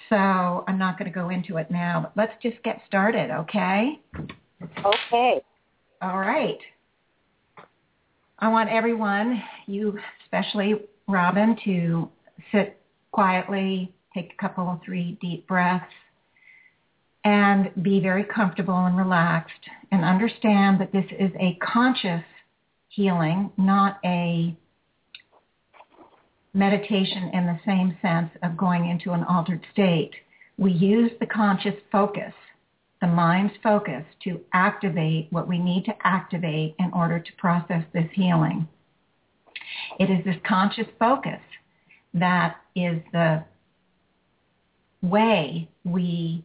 [0.08, 4.00] So I'm not going to go into it now, but let's just get started, okay?
[4.84, 5.40] Okay.
[6.00, 6.58] All right.
[8.38, 10.76] I want everyone, you especially,
[11.08, 12.08] Robin, to
[12.52, 15.84] sit quietly, take a couple of three deep breaths,
[17.24, 19.52] and be very comfortable and relaxed
[19.90, 22.22] and understand that this is a conscious
[22.88, 24.56] healing, not a
[26.54, 30.12] meditation in the same sense of going into an altered state.
[30.56, 32.32] We use the conscious focus,
[33.00, 38.08] the mind's focus, to activate what we need to activate in order to process this
[38.12, 38.66] healing.
[40.00, 41.40] It is this conscious focus
[42.14, 43.44] that is the
[45.02, 46.44] way we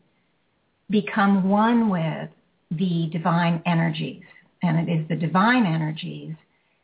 [0.89, 2.29] become one with
[2.69, 4.23] the divine energies.
[4.63, 6.35] And it is the divine energies,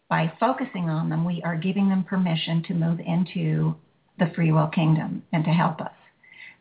[0.09, 3.75] by focusing on them, we are giving them permission to move into
[4.17, 5.93] the free will kingdom and to help us.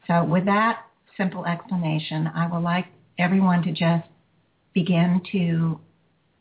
[0.07, 0.85] So with that
[1.17, 2.87] simple explanation, I would like
[3.19, 4.07] everyone to just
[4.75, 5.81] begin to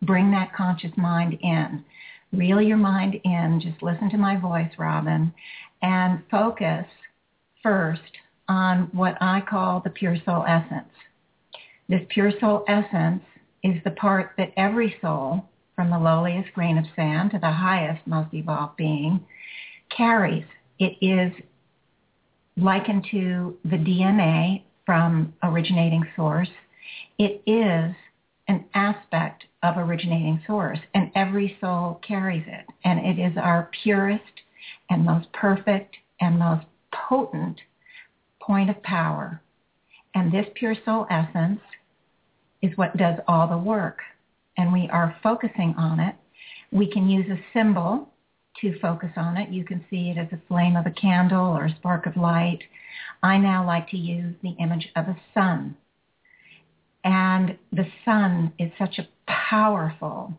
[0.04, 1.84] bring that conscious mind in.
[2.32, 3.62] Reel your mind in.
[3.64, 5.34] Just listen to my voice, Robin,
[5.82, 6.86] and focus
[7.64, 8.02] first
[8.48, 10.92] on what I call the pure soul essence.
[11.90, 13.24] This pure soul essence
[13.68, 18.06] is the part that every soul, from the lowliest grain of sand to the highest,
[18.08, 19.24] most evolved being,
[19.96, 20.46] carries.
[20.80, 21.32] It is
[22.56, 26.50] likened to the DNA from originating source.
[27.20, 27.96] It is
[28.48, 32.66] an aspect of originating source, and every soul carries it.
[32.86, 34.24] And it is our purest
[34.90, 37.60] and most perfect and most potent
[38.40, 39.42] point of power.
[40.16, 41.60] And this pure soul essence
[42.62, 44.00] is what does all the work.
[44.58, 46.16] And we are focusing on it.
[46.72, 48.10] We can use a symbol
[48.62, 49.50] to focus on it.
[49.50, 52.60] You can see it as a flame of a candle or a spark of light.
[53.22, 55.78] I now like to use the image of a sun.
[57.04, 60.34] And the sun is such a powerful,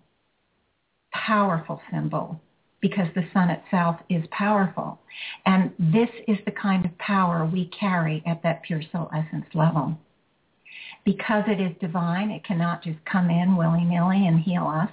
[1.12, 2.40] powerful symbol
[2.81, 5.00] because the sun itself is powerful.
[5.46, 9.96] And this is the kind of power we carry at that pure soul essence level.
[11.08, 14.90] Because it is divine, it cannot just come in willy-nilly and heal us.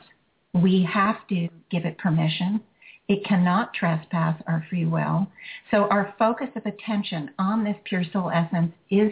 [0.54, 2.62] We have to give it permission.
[3.10, 5.28] It cannot trespass our free will.
[5.72, 9.12] So our focus of attention on this pure soul essence is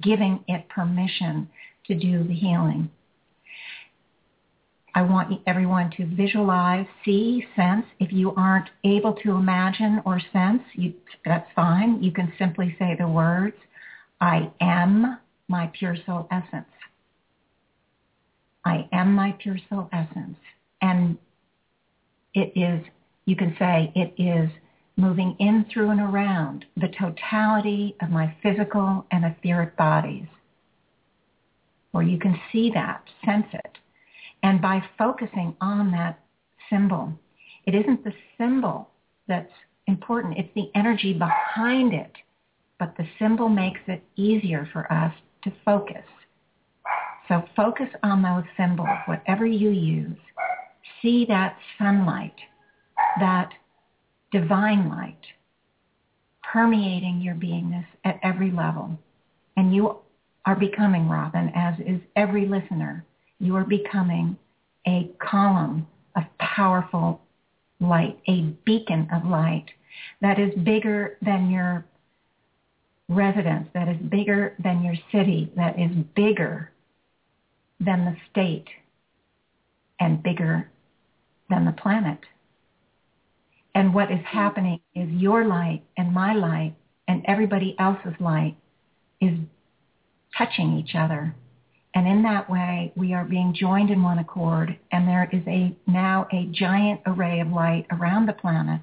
[0.00, 1.50] giving it permission
[1.86, 2.88] to do the healing.
[4.94, 7.84] I want everyone to visualize, see, sense.
[8.00, 10.94] If you aren't able to imagine or sense, you,
[11.26, 12.02] that's fine.
[12.02, 13.56] You can simply say the words,
[14.22, 16.68] I am my pure soul essence.
[18.64, 20.36] I am my pure soul essence.
[20.82, 21.16] And
[22.34, 22.84] it is,
[23.24, 24.50] you can say, it is
[24.96, 30.26] moving in through and around the totality of my physical and etheric bodies.
[31.92, 33.78] Or you can see that, sense it.
[34.42, 36.20] And by focusing on that
[36.68, 37.12] symbol,
[37.64, 38.90] it isn't the symbol
[39.26, 39.52] that's
[39.86, 40.36] important.
[40.36, 42.12] It's the energy behind it.
[42.78, 45.12] But the symbol makes it easier for us
[45.44, 46.04] to focus.
[47.28, 50.16] So focus on those symbols, whatever you use.
[51.02, 52.34] See that sunlight,
[53.20, 53.50] that
[54.32, 55.20] divine light
[56.52, 58.98] permeating your beingness at every level.
[59.56, 59.98] And you
[60.46, 63.04] are becoming, Robin, as is every listener,
[63.38, 64.36] you are becoming
[64.86, 67.20] a column of powerful
[67.80, 69.66] light, a beacon of light
[70.20, 71.84] that is bigger than your
[73.08, 76.70] residence, that is bigger than your city, that is bigger
[77.80, 78.66] than the state
[80.00, 80.70] and bigger
[81.48, 82.18] than the planet.
[83.74, 86.74] And what is happening is your light and my light
[87.06, 88.56] and everybody else's light
[89.20, 89.38] is
[90.36, 91.34] touching each other
[91.94, 95.76] and in that way, we are being joined in one accord, and there is a
[95.86, 98.80] now a giant array of light around the planet,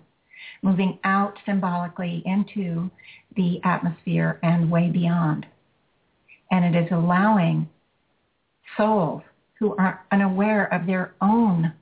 [0.62, 2.90] moving out symbolically into
[3.36, 5.46] the atmosphere and way beyond.
[6.52, 7.70] And it is allowing
[8.78, 9.24] souls
[9.60, 11.74] who are unaware of their own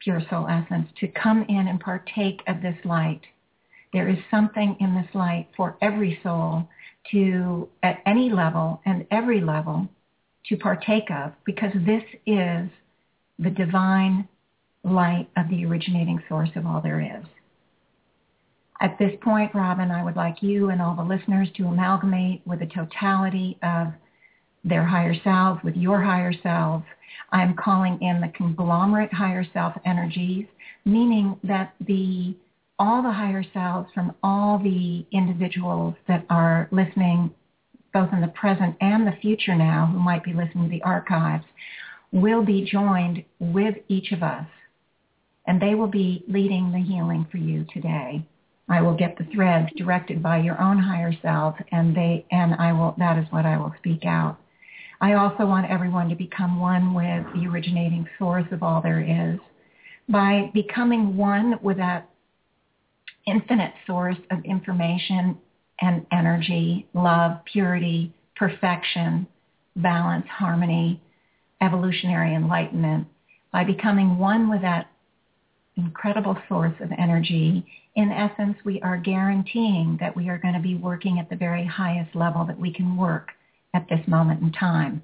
[0.00, 3.22] pure soul essence to come in and partake of this light.
[3.92, 6.68] There is something in this light for every soul
[7.10, 9.88] to, at any level and every level,
[10.46, 12.68] to partake of because this is
[13.38, 14.28] the divine
[14.84, 17.26] light of the originating source of all there is.
[18.80, 22.60] At this point, Robin, I would like you and all the listeners to amalgamate with
[22.60, 23.88] the totality of
[24.64, 26.84] their higher selves, with your higher selves.
[27.32, 30.46] I'm calling in the conglomerate higher self energies,
[30.84, 32.36] meaning that the
[32.78, 37.32] all the higher selves from all the individuals that are listening
[37.94, 41.44] both in the present and the future now, who might be listening to the archives,
[42.12, 44.46] will be joined with each of us.
[45.46, 48.26] And they will be leading the healing for you today.
[48.68, 52.72] I will get the threads directed by your own higher self and they and I
[52.72, 54.38] will that is what I will speak out.
[55.00, 59.38] I also want everyone to become one with the originating source of all there is.
[60.08, 62.08] By becoming one with that
[63.26, 65.38] infinite source of information
[65.80, 69.26] and energy, love, purity, perfection,
[69.76, 71.02] balance, harmony,
[71.60, 73.06] evolutionary enlightenment,
[73.52, 74.90] by becoming one with that
[75.76, 77.64] incredible source of energy,
[77.94, 81.64] in essence, we are guaranteeing that we are going to be working at the very
[81.64, 83.30] highest level that we can work
[83.74, 85.02] at this moment in time.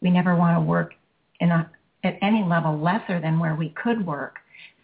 [0.00, 0.94] We never want to work
[1.40, 1.66] a,
[2.02, 4.36] at any level lesser than where we could work.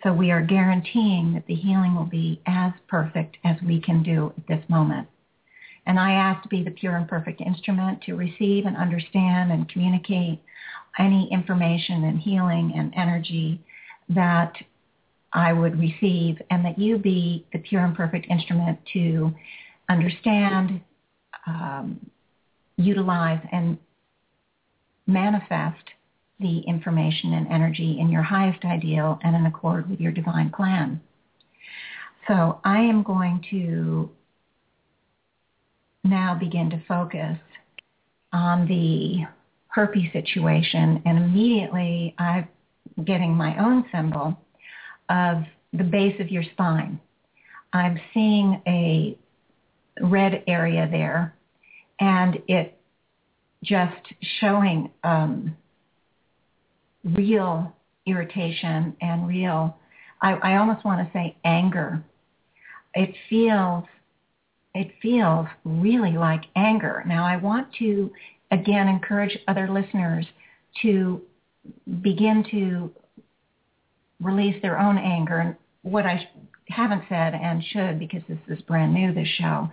[0.03, 4.33] So we are guaranteeing that the healing will be as perfect as we can do
[4.37, 5.09] at this moment.
[5.87, 9.69] And I ask to be the pure and perfect instrument to receive and understand and
[9.69, 10.41] communicate
[10.99, 13.61] any information and healing and energy
[14.09, 14.53] that
[15.33, 19.33] I would receive and that you be the pure and perfect instrument to
[19.89, 20.81] understand,
[21.47, 22.11] um,
[22.77, 23.79] utilize, and
[25.07, 25.85] manifest
[26.41, 31.01] the information and energy in your highest ideal and in accord with your divine plan.
[32.27, 34.11] So I am going to
[36.05, 37.39] now begin to focus
[38.33, 39.27] on the
[39.69, 42.49] herpes situation and immediately I'm
[43.05, 44.39] getting my own symbol
[45.11, 46.99] of the base of your spine.
[47.73, 49.19] I'm seeing a
[50.01, 51.35] red area there
[52.01, 52.79] and it
[53.63, 55.55] just showing um,
[57.05, 57.75] real
[58.07, 59.77] irritation and real,
[60.23, 62.03] I, I almost want to say anger.
[62.95, 63.85] It feels,
[64.75, 67.05] it feels really like anger.
[67.07, 68.11] Now I want to
[68.51, 70.27] again encourage other listeners
[70.83, 71.21] to
[72.01, 72.91] begin to
[74.21, 75.39] release their own anger.
[75.39, 76.29] And what I
[76.69, 79.69] haven't said and should, because this is brand new, this show,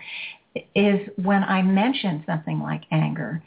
[0.76, 3.44] is when I mention something like anger,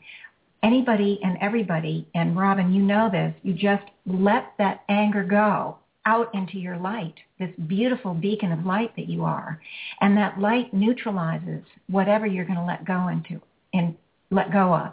[0.62, 6.34] anybody and everybody, and Robin, you know this, you just let that anger go out
[6.34, 9.60] into your light, this beautiful beacon of light that you are.
[10.00, 13.40] And that light neutralizes whatever you're going to let go into
[13.72, 13.96] and
[14.30, 14.92] let go of.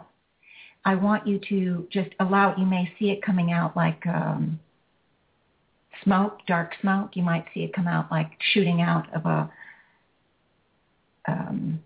[0.84, 2.58] I want you to just allow it.
[2.58, 4.60] You may see it coming out like um,
[6.04, 7.10] smoke, dark smoke.
[7.14, 9.50] You might see it come out like shooting out of a
[11.26, 11.80] um,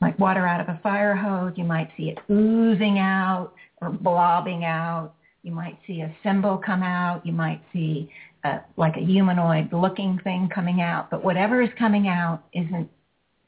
[0.00, 1.52] like water out of a fire hose.
[1.56, 5.14] You might see it oozing out or blobbing out.
[5.42, 7.24] You might see a symbol come out.
[7.24, 8.10] You might see
[8.44, 11.10] a, like a humanoid looking thing coming out.
[11.10, 12.88] But whatever is coming out isn't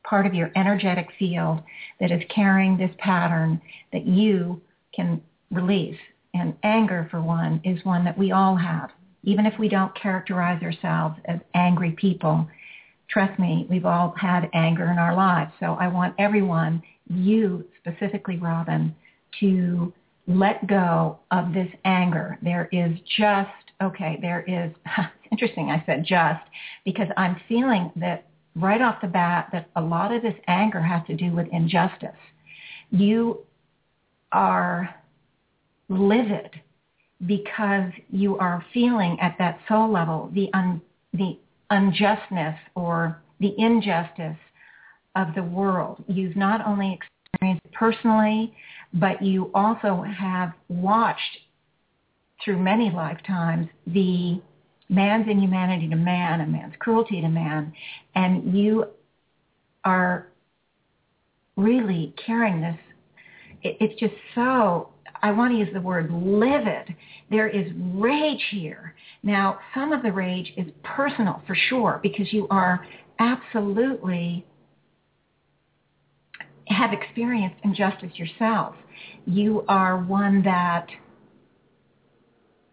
[0.03, 1.63] part of your energetic field
[2.01, 3.61] that is carrying this pattern
[3.93, 4.61] that you
[4.95, 5.21] can
[5.51, 5.99] release.
[6.35, 8.91] And anger, for one, is one that we all have.
[9.27, 12.49] Even if we don't characterize ourselves as angry people,
[13.09, 15.53] trust me, we've all had anger in our lives.
[15.61, 18.95] So I want everyone, you specifically, Robin,
[19.41, 19.93] to
[20.27, 22.39] let go of this anger.
[22.43, 23.51] There is just,
[23.83, 24.73] okay, there is,
[25.31, 26.43] interesting I said just,
[26.85, 31.07] because I'm feeling that right off the bat that a lot of this anger has
[31.07, 32.17] to do with injustice.
[32.91, 33.41] You
[34.33, 34.95] are
[35.89, 36.51] livid
[37.25, 40.83] because you are feeling at that soul level the un,
[41.15, 41.39] the
[41.71, 44.37] unjustness or the injustice
[45.15, 46.05] of the world.
[46.09, 48.55] You've not only experienced it personally,
[48.93, 51.39] but you also have watched
[52.45, 54.41] through many lifetimes the
[54.89, 57.73] man's inhumanity to man and man's cruelty to man,
[58.15, 58.87] and you
[59.85, 60.29] are
[61.57, 62.77] really carrying this.
[63.63, 64.91] It, it's just so,
[65.27, 66.95] I want to use the word livid.
[67.31, 68.95] There is rage here.
[69.25, 72.87] Now, some of the rage is personal for sure because you are
[73.19, 74.47] absolutely
[76.69, 78.77] have experienced injustice yourself.
[79.25, 80.87] You are one that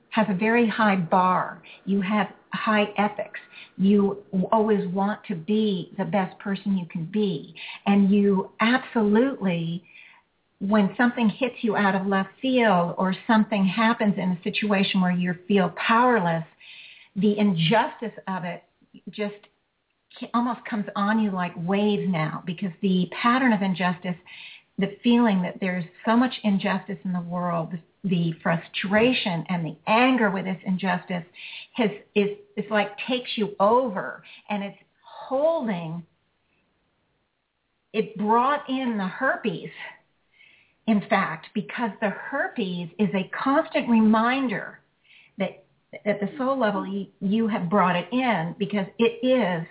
[0.09, 1.63] has a very high bar.
[1.85, 3.39] You have high ethics.
[3.77, 4.19] You
[4.51, 7.55] always want to be the best person you can be.
[7.87, 9.83] And you absolutely,
[10.67, 15.11] when something hits you out of left field or something happens in a situation where
[15.11, 16.45] you feel powerless,
[17.17, 18.63] the injustice of it
[19.09, 19.35] just
[20.33, 24.15] almost comes on you like waves now because the pattern of injustice,
[24.77, 27.73] the feeling that there's so much injustice in the world,
[28.05, 31.25] the frustration and the anger with this injustice
[31.73, 36.03] has is it's like takes you over and it's holding
[37.91, 39.69] it brought in the herpes
[40.87, 44.79] in fact because the herpes is a constant reminder
[45.37, 45.63] that
[46.05, 49.65] at the soul level you, have brought it in because it is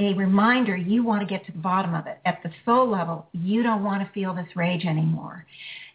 [0.00, 2.18] a reminder you want to get to the bottom of it.
[2.24, 5.46] At the soul level, you don't want to feel this rage anymore.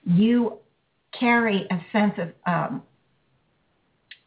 [0.06, 0.60] You
[1.20, 2.84] carry a sense of um,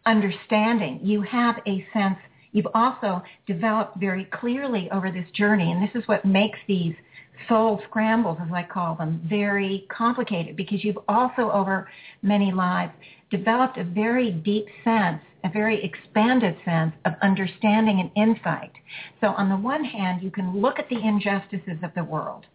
[0.04, 1.00] understanding.
[1.02, 2.18] You have a sense,
[2.52, 6.94] you've also developed very clearly over this journey, and this is what makes these
[7.48, 11.88] soul scrambles, as I call them, very complicated because you've also over
[12.22, 12.92] many lives
[13.30, 18.72] developed a very deep sense, a very expanded sense of understanding and insight.
[19.20, 22.46] So on the one hand, you can look at the injustices of the world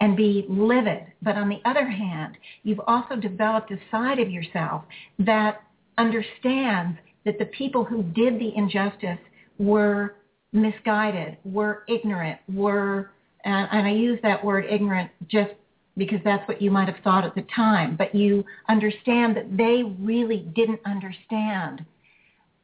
[0.00, 1.04] and be livid.
[1.22, 4.82] But on the other hand, you've also developed a side of yourself
[5.18, 5.62] that
[5.98, 9.18] understands that the people who did the injustice
[9.58, 10.16] were
[10.52, 13.10] misguided, were ignorant, were,
[13.46, 15.52] and I use that word ignorant just
[15.96, 19.82] because that's what you might have thought at the time, but you understand that they
[20.00, 21.84] really didn't understand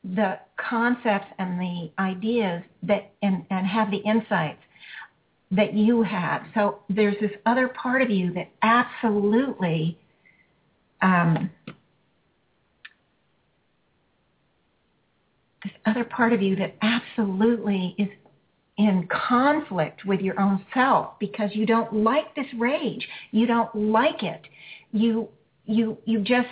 [0.04, 4.60] the concepts and the ideas that and, and have the insights
[5.50, 6.42] that you have.
[6.54, 9.98] So there's this other part of you that absolutely
[11.00, 11.50] um,
[15.62, 18.08] this other part of you that absolutely is
[18.78, 23.06] in conflict with your own self because you don't like this rage.
[23.30, 24.42] You don't like it.
[24.92, 25.28] You
[25.64, 26.48] you you just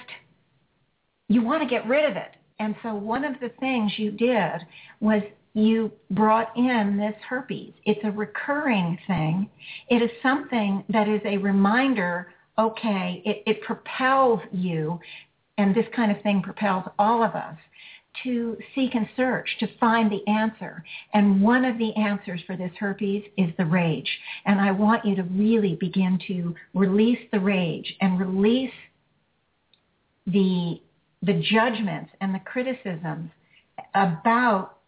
[1.29, 2.33] you want to get rid of it.
[2.59, 4.67] And so one of the things you did
[5.01, 5.23] was
[5.55, 7.73] you brought in this herpes.
[7.85, 9.49] It's a recurring thing.
[9.89, 15.01] It is something that is a reminder, okay, it, it propels you,
[15.59, 17.57] and this kind of thing propels all of us
[18.23, 20.85] to seek and search, to find the answer.
[21.15, 24.11] And one of the answers for this herpes is the rage.
[24.47, 28.73] And I want you to really begin to release the rage and release
[30.27, 30.81] the,
[31.23, 33.31] the judgments and the criticisms
[33.95, 34.79] about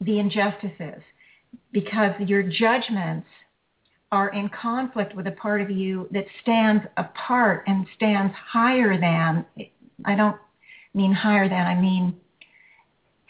[0.00, 1.02] the injustices
[1.72, 3.26] because your judgments
[4.12, 9.44] are in conflict with a part of you that stands apart and stands higher than,
[10.04, 10.36] I don't
[10.94, 12.16] mean higher than, I mean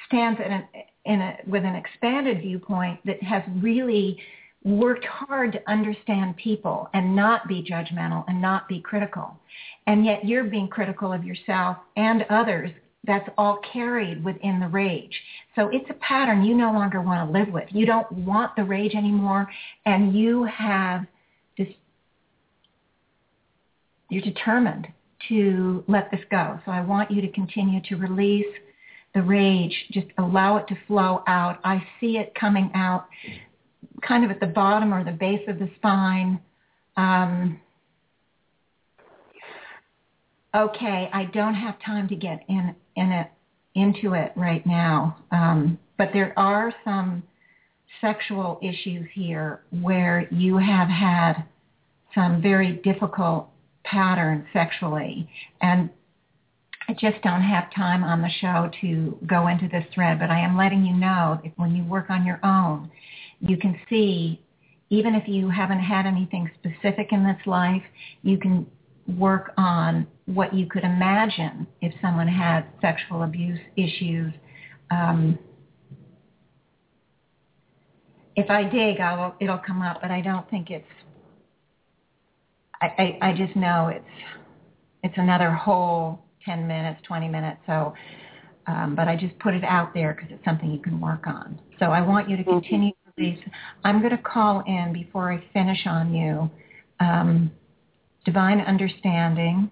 [0.07, 0.69] stands in a,
[1.05, 4.19] in a, with an expanded viewpoint that has really
[4.65, 9.39] worked hard to understand people and not be judgmental and not be critical.
[9.87, 12.71] And yet you're being critical of yourself and others.
[13.07, 15.13] That's all carried within the rage.
[15.55, 17.69] So it's a pattern you no longer want to live with.
[17.71, 19.47] You don't want the rage anymore
[19.85, 21.05] and you have
[21.59, 21.69] this,
[24.09, 24.89] you're determined
[25.29, 26.59] to let this go.
[26.65, 28.47] So I want you to continue to release
[29.15, 29.75] the rage.
[29.93, 31.61] Just allow it to flow out.
[31.65, 33.07] I see it coming out
[34.07, 36.41] kind of at the bottom or the base of the spine.
[36.97, 37.61] Um,
[40.55, 43.29] okay, I don't have time to get in, in it,
[43.75, 45.17] into it right now.
[45.31, 47.23] Um, but there are some
[48.01, 51.45] sexual issues here where you have had
[52.15, 53.49] some very difficult
[53.85, 55.29] pattern sexually.
[55.61, 55.91] And
[56.89, 60.41] I just don't have time on the show to go into this thread, but I
[60.41, 62.91] am letting you know that when you work on your own,
[63.41, 64.43] you can see,
[64.91, 67.83] even if you haven't had anything specific in this life,
[68.23, 68.67] you can
[69.19, 74.33] work on what you could imagine if someone had sexual abuse issues.
[74.91, 75.39] Um,
[78.37, 80.87] if I dig, I'll, it'll come up, but I don't think it's
[82.87, 84.05] I, I, just know it's
[85.03, 87.61] it's another whole 10 minutes, 20 minutes.
[87.67, 87.95] So,
[88.67, 91.61] um, but I just put it out there because it's something you can work on.
[91.79, 93.39] So I want you to continue to release.
[93.85, 96.51] I'm going to call in before I finish on you.
[97.01, 97.51] Um,
[98.25, 99.71] divine understanding.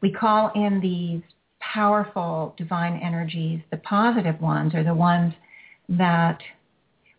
[0.00, 1.22] We call in these
[1.60, 3.60] powerful divine energies.
[3.70, 5.34] The positive ones are the ones
[5.88, 6.38] that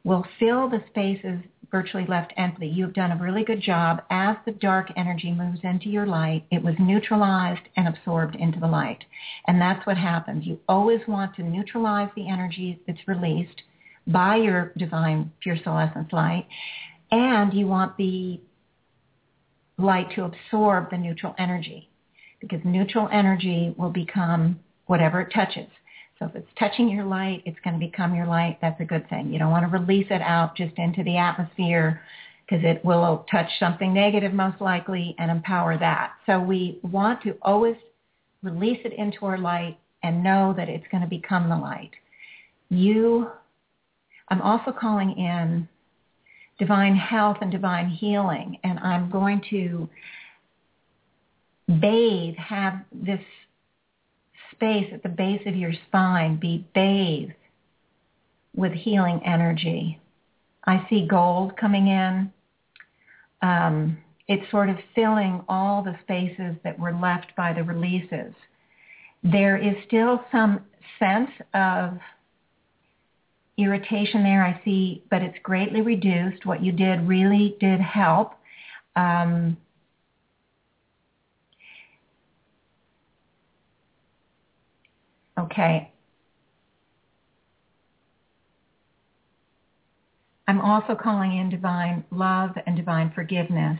[0.04, 1.40] will fill the spaces
[1.74, 2.68] virtually left empty.
[2.68, 4.04] You've done a really good job.
[4.12, 8.68] As the dark energy moves into your light, it was neutralized and absorbed into the
[8.68, 9.04] light.
[9.48, 10.46] And that's what happens.
[10.46, 13.64] You always want to neutralize the energy that's released
[14.06, 16.46] by your divine pure soul essence light.
[17.10, 18.40] And you want the
[19.80, 21.90] light to absorb the neutral energy
[22.40, 25.70] because neutral energy will become whatever it touches.
[26.24, 28.58] So if it's touching your light, it's going to become your light.
[28.62, 29.34] That's a good thing.
[29.34, 32.02] You don't want to release it out just into the atmosphere
[32.46, 36.14] because it will touch something negative most likely and empower that.
[36.26, 37.76] So we want to always
[38.42, 41.92] release it into our light and know that it's going to become the light.
[42.70, 43.30] You,
[44.30, 45.68] I'm also calling in
[46.58, 49.90] divine health and divine healing, and I'm going to
[51.68, 53.20] bathe, have this
[54.56, 57.34] space at the base of your spine be bathed
[58.56, 60.00] with healing energy.
[60.66, 62.32] I see gold coming in.
[63.42, 63.98] Um,
[64.28, 68.34] it's sort of filling all the spaces that were left by the releases.
[69.24, 70.62] There is still some
[71.00, 71.98] sense of
[73.58, 76.46] irritation there, I see, but it's greatly reduced.
[76.46, 78.34] What you did really did help.
[78.96, 79.58] Um,
[85.44, 85.92] okay.
[90.48, 93.80] I'm also calling in divine love and divine forgiveness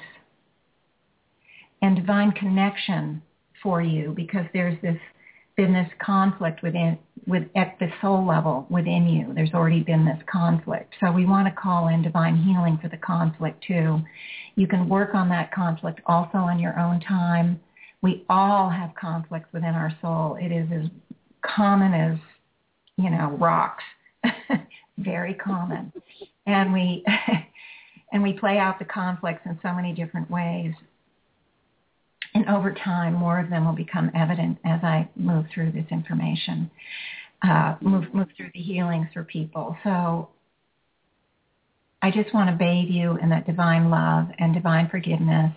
[1.82, 3.22] and divine connection
[3.62, 4.98] for you because there's this
[5.56, 6.98] been this conflict within
[7.28, 9.34] with at the soul level within you.
[9.36, 10.96] There's already been this conflict.
[11.00, 14.00] So we want to call in divine healing for the conflict too.
[14.56, 17.60] You can work on that conflict also on your own time.
[18.02, 20.38] We all have conflicts within our soul.
[20.42, 20.90] It is as
[21.46, 22.18] common as,
[22.98, 23.84] you know, rocks.
[24.98, 25.92] Very common.
[26.46, 27.04] And we
[28.12, 30.74] and we play out the conflicts in so many different ways.
[32.36, 36.70] And over time, more of them will become evident as I move through this information,
[37.44, 39.78] uh, move, move through the healings for people.
[39.84, 40.30] So
[42.02, 45.54] I just want to bathe you in that divine love and divine forgiveness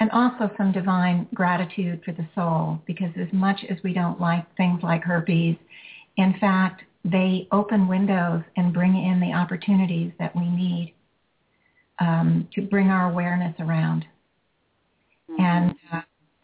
[0.00, 4.44] and also some divine gratitude for the soul because as much as we don't like
[4.56, 5.56] things like herpes,
[6.16, 10.94] in fact, they open windows and bring in the opportunities that we need
[11.98, 14.06] um, to bring our awareness around.
[15.30, 15.42] Mm-hmm.
[15.42, 16.00] And uh,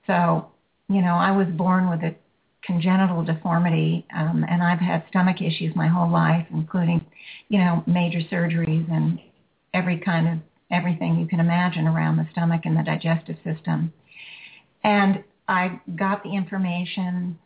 [0.07, 0.49] so,
[0.89, 2.15] you know, I was born with a
[2.63, 7.05] congenital deformity, um, and I've had stomach issues my whole life, including,
[7.49, 9.19] you know, major surgeries and
[9.73, 10.39] every kind of
[10.71, 13.93] everything you can imagine around the stomach and the digestive system.
[14.85, 17.39] And I got the information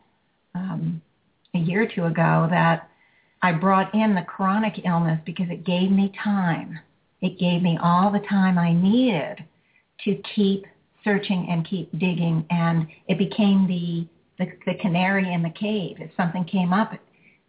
[0.55, 1.01] um,
[1.53, 2.89] a year or two ago that
[3.41, 6.79] I brought in the chronic illness because it gave me time.
[7.21, 9.43] It gave me all the time I needed
[10.05, 10.65] to keep
[11.03, 14.07] searching and keep digging and it became the,
[14.37, 15.97] the, the canary in the cave.
[15.99, 16.93] If something came up,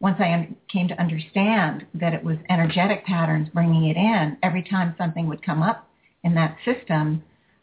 [0.02, 4.96] once I came to understand that it was energetic patterns bringing it in, every time
[4.98, 5.88] something would come up
[6.24, 7.22] in that system,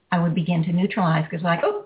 [0.10, 1.86] I would begin to neutralize because like, oh,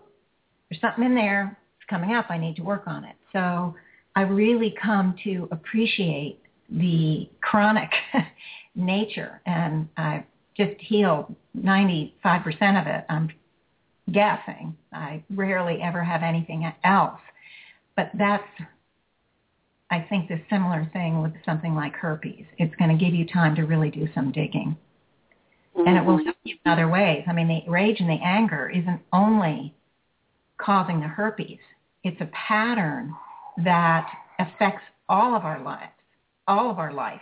[0.69, 1.57] there's something in there.
[1.79, 2.27] It's coming up.
[2.29, 3.15] I need to work on it.
[3.33, 3.73] So
[4.15, 6.39] I really come to appreciate
[6.69, 7.89] the chronic
[8.75, 10.23] nature and I
[10.55, 12.11] just healed 95%
[12.79, 13.05] of it.
[13.09, 13.29] I'm
[14.11, 14.77] guessing.
[14.91, 17.19] I rarely ever have anything else.
[17.95, 18.43] But that's,
[19.93, 22.45] I think, the similar thing with something like herpes.
[22.57, 24.75] It's going to give you time to really do some digging.
[25.77, 25.87] Mm-hmm.
[25.87, 26.25] And it will mm-hmm.
[26.25, 27.23] help you in other ways.
[27.27, 29.75] I mean, the rage and the anger isn't only
[30.57, 31.59] causing the herpes.
[32.03, 33.13] It's a pattern
[33.63, 35.91] that affects all of our lives,
[36.47, 37.21] all of our life.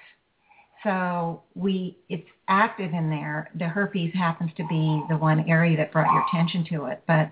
[0.83, 3.51] So we, it's active in there.
[3.59, 7.29] The herpes happens to be the one area that brought your attention to it, but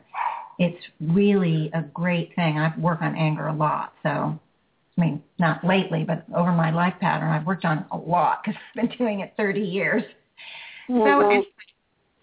[0.59, 2.59] it's really a great thing.
[2.59, 4.37] I work on anger a lot, so
[4.99, 8.59] I mean, not lately, but over my life pattern, I've worked on a lot because
[8.75, 10.03] I've been doing it 30 years.
[10.89, 11.41] Mm-hmm.
[11.41, 11.43] So,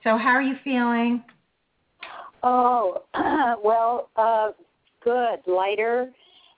[0.04, 1.24] so how are you feeling?
[2.42, 3.02] Oh,
[3.64, 4.50] well, uh,
[5.02, 6.10] good, lighter.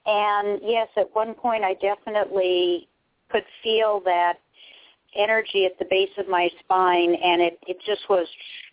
[0.06, 2.88] And yes, at one point I definitely
[3.30, 4.38] could feel that
[5.16, 8.26] energy at the base of my spine, and it, it just was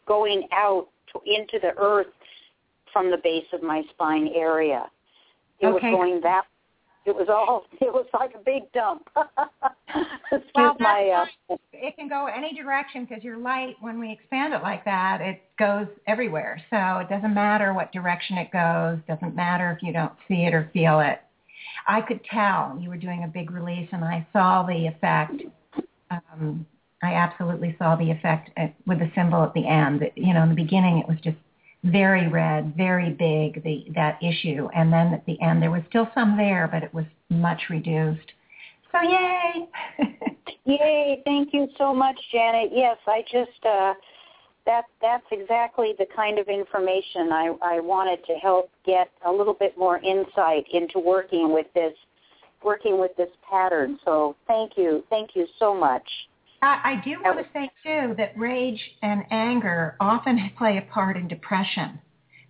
[0.07, 2.07] going out to, into the earth
[2.91, 4.87] from the base of my spine area.
[5.59, 5.73] It okay.
[5.73, 6.45] was going that.
[7.06, 7.66] It was all.
[7.82, 9.08] It was like a big dump.
[10.32, 11.26] Excuse well, my.
[11.49, 15.22] Uh, it can go any direction because your light, when we expand it like that,
[15.22, 16.60] it goes everywhere.
[16.72, 18.97] So it doesn't matter what direction it goes.
[19.08, 21.22] Doesn't matter if you don't see it or feel it.
[21.88, 25.43] I could tell you were doing a big release, and I saw the effect
[26.12, 26.66] um,
[27.03, 30.10] I absolutely saw the effect at, with the symbol at the end.
[30.16, 31.38] You know, in the beginning it was just
[31.86, 34.67] very red, very big, the, that issue.
[34.75, 38.33] And then at the end there was still some there, but it was much reduced.
[38.91, 39.67] So yay!
[40.65, 41.21] yay!
[41.25, 42.71] Thank you so much, Janet.
[42.73, 43.93] Yes, I just uh,
[44.65, 49.53] that that's exactly the kind of information I, I wanted to help get a little
[49.53, 51.93] bit more insight into working with this
[52.63, 53.99] working with this pattern.
[54.03, 55.03] So thank you.
[55.09, 56.07] Thank you so much.
[56.66, 61.16] I, I do want to say, too, that rage and anger often play a part
[61.16, 61.99] in depression.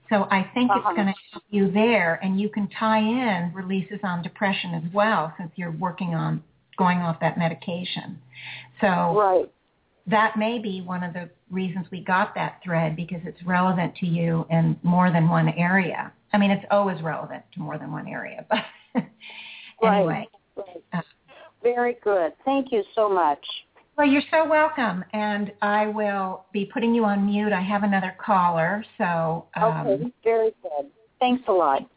[0.10, 0.90] So I think uh-huh.
[0.90, 4.94] it's going to help you there, and you can tie in releases on depression as
[4.94, 6.44] well since you're working on
[6.78, 8.20] going off that medication.
[8.82, 9.52] So right.
[10.08, 14.06] that may be one of the reasons we got that thread because it's relevant to
[14.06, 16.12] you in more than one area.
[16.34, 18.60] I mean, it's always relevant to more than one area, but
[19.84, 20.28] anyway.
[20.56, 20.66] Right.
[20.68, 20.84] right.
[20.94, 21.02] Uh,
[21.64, 22.34] Very good.
[22.44, 23.44] Thank you so much.
[23.98, 27.54] Well, you're so welcome, and I will be putting you on mute.
[27.54, 29.46] I have another caller, so.
[29.56, 30.88] Um, okay, very good.
[31.20, 31.88] Thanks a lot.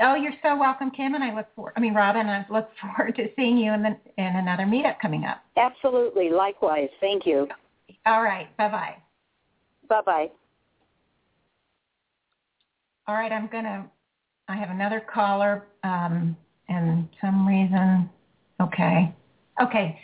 [0.00, 1.74] Oh, you're so welcome, Kim, and I look forward.
[1.76, 5.24] I mean, Robin, I look forward to seeing you in the in another meetup coming
[5.24, 5.42] up.
[5.56, 6.88] Absolutely, likewise.
[7.00, 7.46] Thank you.
[8.04, 8.54] All right.
[8.56, 8.96] Bye bye.
[9.88, 10.30] Bye bye.
[13.06, 13.88] All right, I'm gonna.
[14.48, 16.36] I have another caller, um,
[16.68, 18.10] and some reason.
[18.60, 19.14] Okay.
[19.62, 20.00] Okay.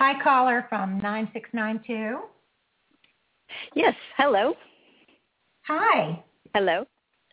[0.00, 2.20] Hi, caller from nine six nine two.
[3.74, 3.94] Yes.
[4.16, 4.54] Hello.
[5.66, 6.24] Hi.
[6.54, 6.86] Hello.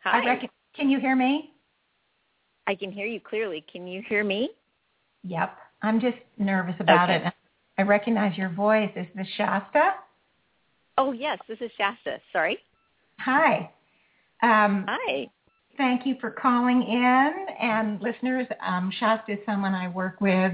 [0.04, 0.22] Hi.
[0.22, 1.54] I reckon, can you hear me?
[2.68, 3.64] I can hear you clearly.
[3.72, 4.50] Can you hear me?
[5.24, 5.58] Yep.
[5.82, 7.28] I'm just nervous about okay.
[7.28, 7.34] it.
[7.78, 8.92] I recognize your voice.
[8.98, 9.92] Is this Shasta?
[10.98, 11.40] Oh, yes.
[11.48, 12.18] This is Shasta.
[12.34, 12.58] Sorry.
[13.20, 13.72] Hi.
[14.44, 15.28] Um, Hi.
[15.78, 17.34] Thank you for calling in.
[17.62, 20.52] And listeners, um, Shasta is someone I work with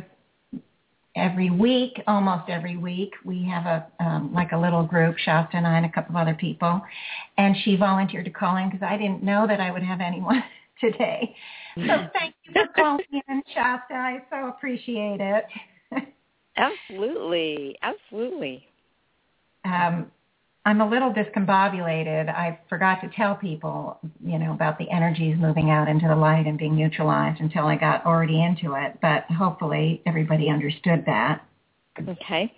[1.16, 3.14] every week, almost every week.
[3.24, 6.22] We have a um, like a little group, Shasta and I and a couple of
[6.22, 6.82] other people.
[7.38, 10.43] And she volunteered to call in because I didn't know that I would have anyone
[10.82, 11.36] today.
[11.76, 13.93] So thank you for calling in, Shasta.
[13.93, 15.45] I so appreciate it.
[16.57, 17.78] Absolutely.
[17.82, 18.68] Absolutely.
[19.66, 20.11] Um,
[20.66, 22.30] I'm a little discombobulated.
[22.30, 26.45] I forgot to tell people, you know, about the energies moving out into the light
[26.47, 28.97] and being neutralized until I got already into it.
[29.01, 31.45] But hopefully everybody understood that.
[32.07, 32.53] Okay.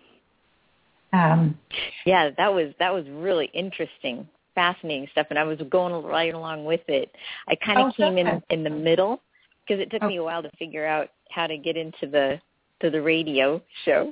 [1.13, 1.57] Um,
[2.05, 6.65] yeah, that was that was really interesting, fascinating stuff, and I was going right along
[6.65, 7.11] with it.
[7.47, 9.21] I kind of oh, came in in the middle
[9.65, 10.07] because it took oh.
[10.07, 12.39] me a while to figure out how to get into the
[12.81, 14.11] to the radio show.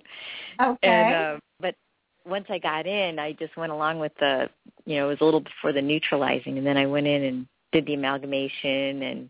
[0.61, 0.87] Okay.
[0.87, 1.43] And but
[2.25, 4.49] once I got in, I just went along with the,
[4.85, 7.47] you know, it was a little before the neutralizing, and then I went in and
[7.71, 9.29] did the amalgamation, and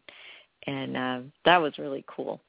[0.67, 2.41] and uh, that was really cool.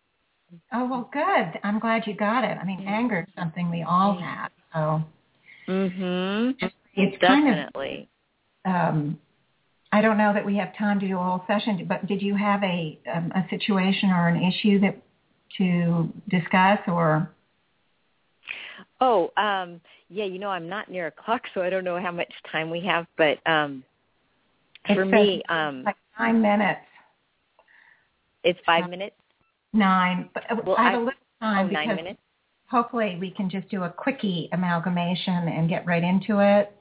[0.72, 1.60] Oh well, good.
[1.62, 2.56] I'm glad you got it.
[2.60, 4.50] I mean, anger is something we all have.
[4.72, 5.02] So.
[5.68, 6.56] Mhm.
[6.96, 8.08] It's definitely.
[8.64, 9.18] Kind of, um,
[9.92, 12.34] I don't know that we have time to do a whole session, but did you
[12.36, 14.96] have a um, a situation or an issue that
[15.58, 17.30] to discuss or?
[19.00, 22.12] Oh, um, yeah, you know, I'm not near a clock, so I don't know how
[22.12, 23.84] much time we have, but um
[24.94, 26.80] for me, um like nine minutes.
[28.42, 29.16] It's five minutes?
[29.72, 30.28] Nine.
[30.34, 32.20] But well, I have I, a little time oh, because nine minutes?
[32.66, 36.72] hopefully we can just do a quickie amalgamation and get right into it.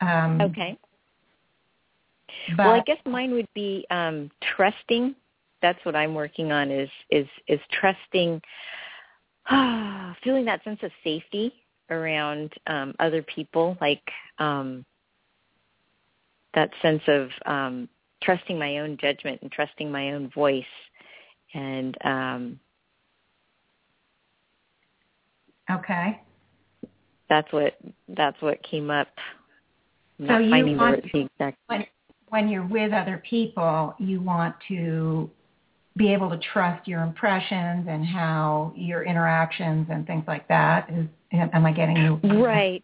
[0.00, 0.78] Um, okay.
[2.56, 5.14] But, well, I guess mine would be um trusting.
[5.60, 8.40] That's what I'm working on is is is trusting
[10.22, 11.52] feeling that sense of safety
[11.90, 14.02] around um, other people, like
[14.38, 14.84] um,
[16.54, 17.88] that sense of um,
[18.22, 20.64] trusting my own judgment and trusting my own voice,
[21.54, 22.60] and um,
[25.70, 26.20] okay,
[27.28, 27.78] that's what
[28.08, 29.08] that's what came up.
[30.20, 31.58] I'm so you want the, the exact.
[31.68, 31.86] When,
[32.28, 35.30] when you're with other people, you want to
[35.98, 40.88] be able to trust your impressions and how your interactions and things like that.
[40.90, 42.82] Is am I getting you right?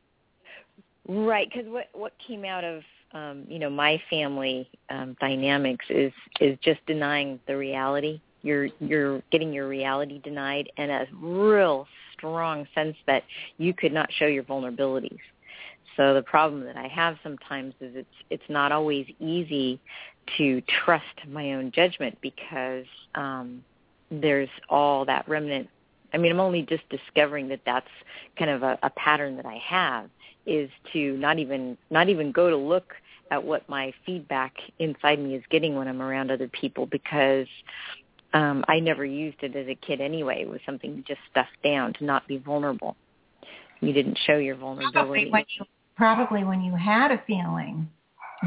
[1.09, 6.13] Right, because what what came out of um, you know my family um, dynamics is
[6.41, 8.21] is just denying the reality.
[8.43, 13.23] You're you're getting your reality denied, and a real strong sense that
[13.59, 15.19] you could not show your vulnerabilities.
[15.97, 19.81] So the problem that I have sometimes is it's it's not always easy
[20.39, 23.65] to trust my own judgment because um,
[24.11, 25.69] there's all that remnant.
[26.13, 27.89] I mean, I'm only just discovering that that's
[28.39, 30.09] kind of a, a pattern that I have
[30.47, 32.93] is to not even not even go to look
[33.31, 37.47] at what my feedback inside me is getting when I'm around other people because
[38.35, 40.43] um, I never used it as a kid anyway.
[40.43, 42.97] It was something just stuffed down to not be vulnerable.
[43.81, 44.93] You didn't show your vulnerability.
[44.93, 45.65] Probably when you,
[45.97, 47.89] probably when you had a feeling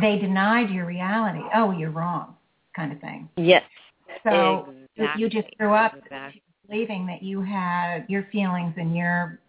[0.01, 1.41] they denied your reality.
[1.55, 2.35] Oh, you're wrong,
[2.75, 3.29] kind of thing.
[3.37, 3.63] Yes.
[4.23, 5.21] So exactly.
[5.21, 6.41] you just grew up exactly.
[6.67, 9.39] believing that you had your feelings and your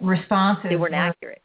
[0.00, 1.42] responses they weren't were, accurate.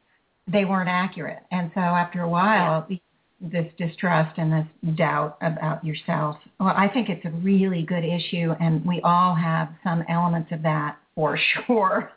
[0.48, 2.98] They weren't accurate, and so after a while, yeah.
[3.42, 6.38] this distrust and this doubt about yourself.
[6.60, 10.62] Well, I think it's a really good issue, and we all have some elements of
[10.64, 12.12] that for sure.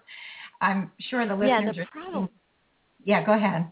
[0.61, 1.87] I'm sure the listeners yeah, the are.
[1.87, 2.29] Problem.
[3.05, 3.67] Yeah, go ahead.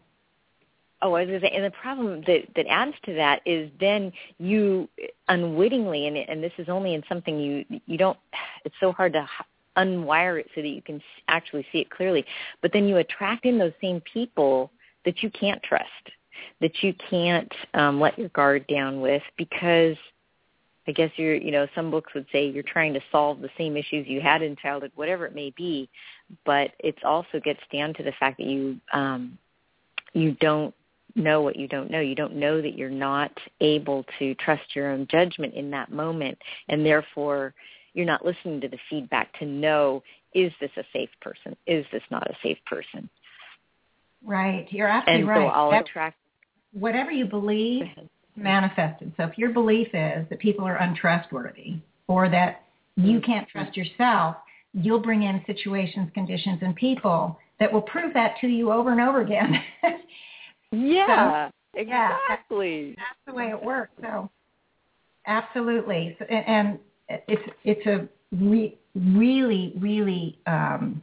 [1.03, 3.71] Oh, I was going to say, and the problem that that adds to that is
[3.81, 4.89] then you
[5.29, 8.19] unwittingly, and and this is only in something you you don't.
[8.65, 9.27] It's so hard to
[9.77, 12.25] unwire it so that you can actually see it clearly.
[12.61, 14.71] But then you attract in those same people
[15.05, 16.11] that you can't trust,
[16.61, 19.97] that you can't um, let your guard down with, because
[20.87, 23.77] I guess you're, you know, some books would say you're trying to solve the same
[23.77, 25.89] issues you had in childhood, whatever it may be.
[26.45, 29.39] but it also gets down to the fact that you um,
[30.13, 30.75] you don't
[31.15, 32.01] know what you don't know.
[32.01, 36.39] You don't know that you're not able to trust your own judgment in that moment,
[36.69, 37.55] and therefore
[37.95, 40.03] you're not listening to the feedback to know
[40.33, 41.57] is this a safe person?
[41.67, 43.09] Is this not a safe person?
[44.25, 44.67] Right.
[44.71, 45.37] You're absolutely and right.
[45.39, 46.17] so I'll That- attract.
[46.73, 47.89] whatever you believe
[48.37, 49.13] manifested.
[49.17, 52.63] So if your belief is that people are untrustworthy or that
[52.97, 53.27] you mm-hmm.
[53.27, 54.37] can't trust yourself,
[54.73, 59.01] you'll bring in situations, conditions, and people that will prove that to you over and
[59.01, 59.63] over again.
[60.73, 62.17] Yeah, yeah.
[62.29, 62.95] exactly.
[62.97, 63.93] That's the way it works.
[64.01, 64.31] So
[65.27, 66.17] absolutely.
[66.19, 66.79] So, and and
[67.29, 71.03] it's it's a re- really really um,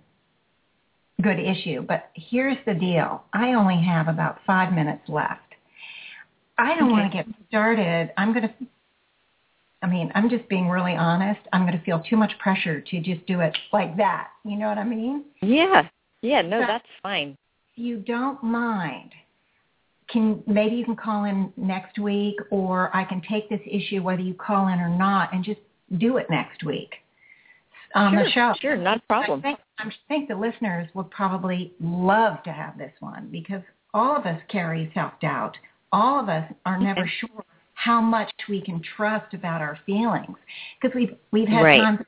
[1.21, 1.81] good issue.
[1.81, 3.23] But here's the deal.
[3.33, 5.41] I only have about five minutes left.
[6.57, 8.11] I don't want to get started.
[8.17, 8.53] I'm going to.
[9.83, 11.39] I mean, I'm just being really honest.
[11.53, 14.29] I'm going to feel too much pressure to just do it like that.
[14.43, 15.25] You know what I mean?
[15.41, 15.87] Yeah,
[16.21, 16.41] yeah.
[16.41, 17.37] No, So- that's fine.
[17.75, 19.11] If you don't mind,
[20.09, 24.21] can maybe you can call in next week, or I can take this issue whether
[24.21, 25.59] you call in or not, and just
[25.97, 26.91] do it next week
[27.95, 28.53] on sure, the show.
[28.61, 29.39] sure, not a problem.
[29.39, 33.61] I think, I think the listeners would probably love to have this one because
[33.93, 35.57] all of us carry self-doubt.
[35.91, 40.35] All of us are never sure how much we can trust about our feelings
[40.81, 41.81] because we've we've had Right.
[41.81, 41.99] times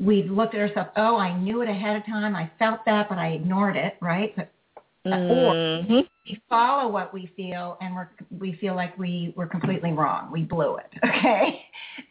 [0.00, 0.90] we've looked at ourselves.
[0.96, 2.34] Oh, I knew it ahead of time.
[2.34, 3.96] I felt that, but I ignored it.
[4.00, 4.34] Right?
[4.34, 4.50] But
[5.04, 6.08] or Mhm.
[6.26, 10.30] we follow what we feel and we're we feel like we were completely wrong.
[10.30, 10.92] We blew it.
[11.04, 11.66] Okay.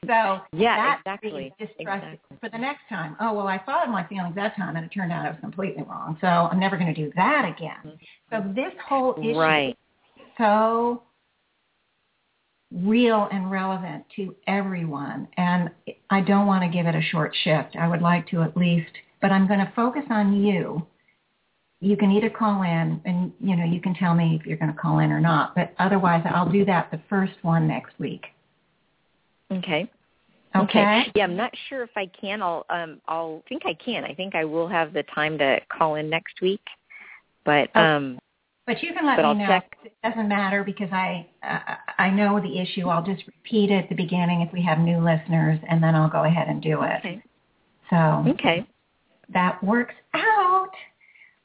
[0.05, 1.53] So Yeah, that exactly.
[1.79, 2.19] Exactly.
[2.39, 3.15] for the next time.
[3.19, 5.83] Oh well I followed my feelings that time and it turned out I was completely
[5.83, 6.17] wrong.
[6.21, 7.97] So I'm never gonna do that again.
[8.29, 9.77] So this whole issue Right.
[10.17, 11.03] is so
[12.73, 15.69] real and relevant to everyone and
[16.09, 17.75] I don't want to give it a short shift.
[17.75, 20.85] I would like to at least but I'm gonna focus on you
[21.81, 24.71] you can either call in and you know you can tell me if you're going
[24.71, 28.27] to call in or not but otherwise i'll do that the first one next week
[29.51, 29.89] Okay.
[30.55, 32.41] okay, Yeah, I'm not sure if I can.
[32.41, 34.05] I'll um I'll think I can.
[34.05, 36.61] I think I will have the time to call in next week.
[37.43, 37.81] But Oh.
[37.81, 38.19] um
[38.67, 39.75] but you can let me I'll know check.
[39.83, 43.89] it doesn't matter because i uh, i know the issue i'll just repeat it at
[43.89, 46.99] the beginning if we have new listeners and then i'll go ahead and do it
[46.99, 47.21] okay.
[47.89, 48.65] so Okay.
[49.33, 50.69] that works out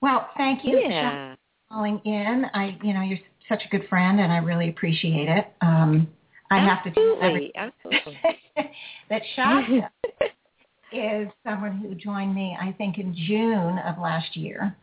[0.00, 1.36] well thank you for
[1.70, 3.18] calling in i you know you're
[3.48, 6.08] such a good friend and i really appreciate it um
[6.50, 7.52] i have to tell Absolutely.
[7.56, 8.18] Absolutely.
[9.10, 9.90] that Shasta
[10.92, 14.76] is someone who joined me, I think, in June of last year.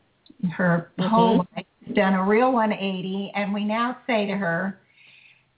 [0.56, 4.80] Her whole life has done a real 180, and we now say to her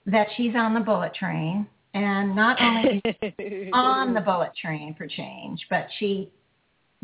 [0.06, 3.02] that she's on the bullet train, and not only
[3.72, 6.30] on the bullet train for change, but she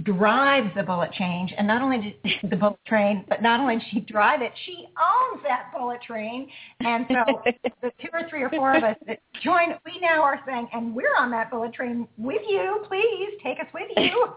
[0.02, 2.16] drives the bullet change, and not only
[2.50, 6.48] the bullet train, but not only does she drive it, she owns that bullet train,
[6.80, 7.42] and so
[7.82, 10.94] the two or three or four of us that join, we now are saying, and
[10.94, 12.84] we're on that bullet train with you.
[12.88, 14.34] Please take us with you.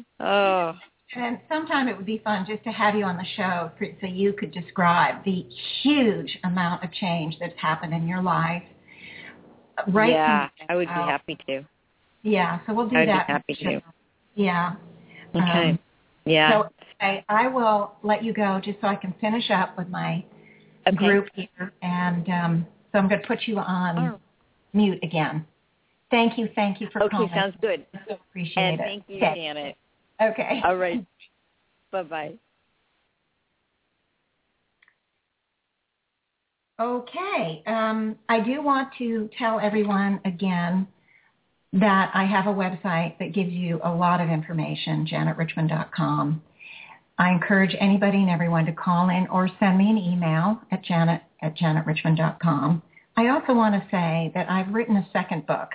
[0.20, 0.74] oh,
[1.16, 4.06] and sometime it would be fun just to have you on the show for, so
[4.06, 5.44] you could describe the
[5.82, 8.62] huge amount of change that's happened in your life.
[9.88, 10.10] Right.
[10.10, 11.08] yeah, I would be out.
[11.08, 11.64] happy to.
[12.22, 12.60] Yeah.
[12.66, 13.26] So we'll do I'd be that.
[13.26, 13.80] happy to.
[14.34, 14.74] Yeah.
[15.34, 15.70] Okay.
[15.70, 15.78] Um,
[16.26, 16.62] yeah.
[16.62, 16.68] So
[17.00, 20.24] I, I will let you go just so I can finish up with my
[20.86, 20.96] okay.
[20.96, 24.20] group here, and um, so I'm going to put you on Oh,
[24.72, 25.46] mute again.
[26.10, 27.30] Thank you, thank you for okay, calling.
[27.34, 27.86] sounds good.
[27.94, 28.84] I so appreciate And it.
[28.84, 29.34] thank you, okay.
[29.34, 29.76] Janet.
[30.20, 30.60] Okay.
[30.64, 31.04] All right.
[31.92, 32.34] Bye bye.
[36.80, 37.62] Okay.
[37.66, 40.88] Um, I do want to tell everyone again
[41.74, 46.42] that I have a website that gives you a lot of information, janetrichmond.com.
[47.18, 51.20] I encourage anybody and everyone to call in or send me an email at janet
[51.42, 52.82] at janetrichmond.com.
[53.16, 55.68] I also want to say that I've written a second book,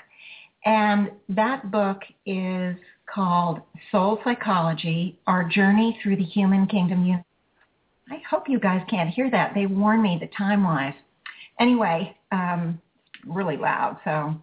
[0.65, 2.75] and that book is
[3.13, 7.23] called Soul Psychology, Our Journey Through the Human Kingdom.
[8.09, 9.53] I hope you guys can't hear that.
[9.55, 10.93] They warned me the time-wise.
[11.59, 12.79] Anyway, um,
[13.25, 13.97] really loud.
[14.03, 14.35] So,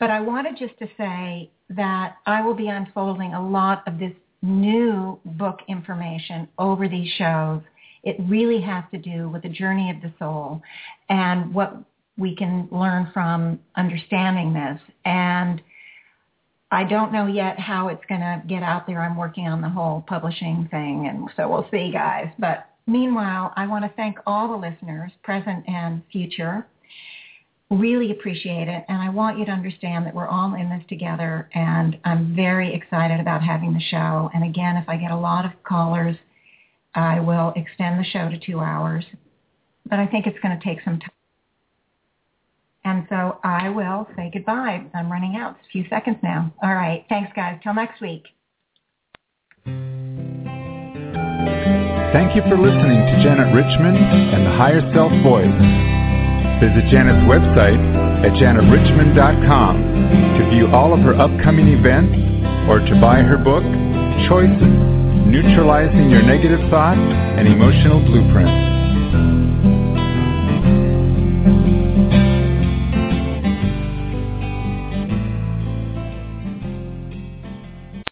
[0.00, 4.12] but I wanted just to say that I will be unfolding a lot of this
[4.42, 7.62] new book information over these shows.
[8.02, 10.60] It really has to do with the journey of the soul
[11.08, 11.76] and what
[12.18, 14.80] we can learn from understanding this.
[15.04, 15.62] And
[16.70, 19.00] I don't know yet how it's going to get out there.
[19.00, 22.28] I'm working on the whole publishing thing, and so we'll see, guys.
[22.38, 26.66] But meanwhile, I want to thank all the listeners, present and future.
[27.70, 28.84] really appreciate it.
[28.88, 31.48] And I want you to understand that we're all in this together.
[31.54, 34.30] And I'm very excited about having the show.
[34.34, 36.16] And again, if I get a lot of callers,
[36.94, 39.04] I will extend the show to two hours.
[39.88, 41.10] But I think it's going to take some time.
[42.86, 44.84] And so I will say goodbye.
[44.94, 45.56] I'm running out.
[45.58, 46.52] It's a few seconds now.
[46.62, 47.04] All right.
[47.08, 47.58] Thanks, guys.
[47.62, 48.24] Till next week.
[52.14, 55.50] Thank you for listening to Janet Richmond and the Higher Self Voice.
[56.62, 57.74] Visit Janet's website
[58.22, 59.74] at janetrichmond.com
[60.38, 62.14] to view all of her upcoming events
[62.70, 63.66] or to buy her book,
[64.30, 64.62] Choices
[65.26, 68.73] Neutralizing Your Negative Thoughts and Emotional Blueprints.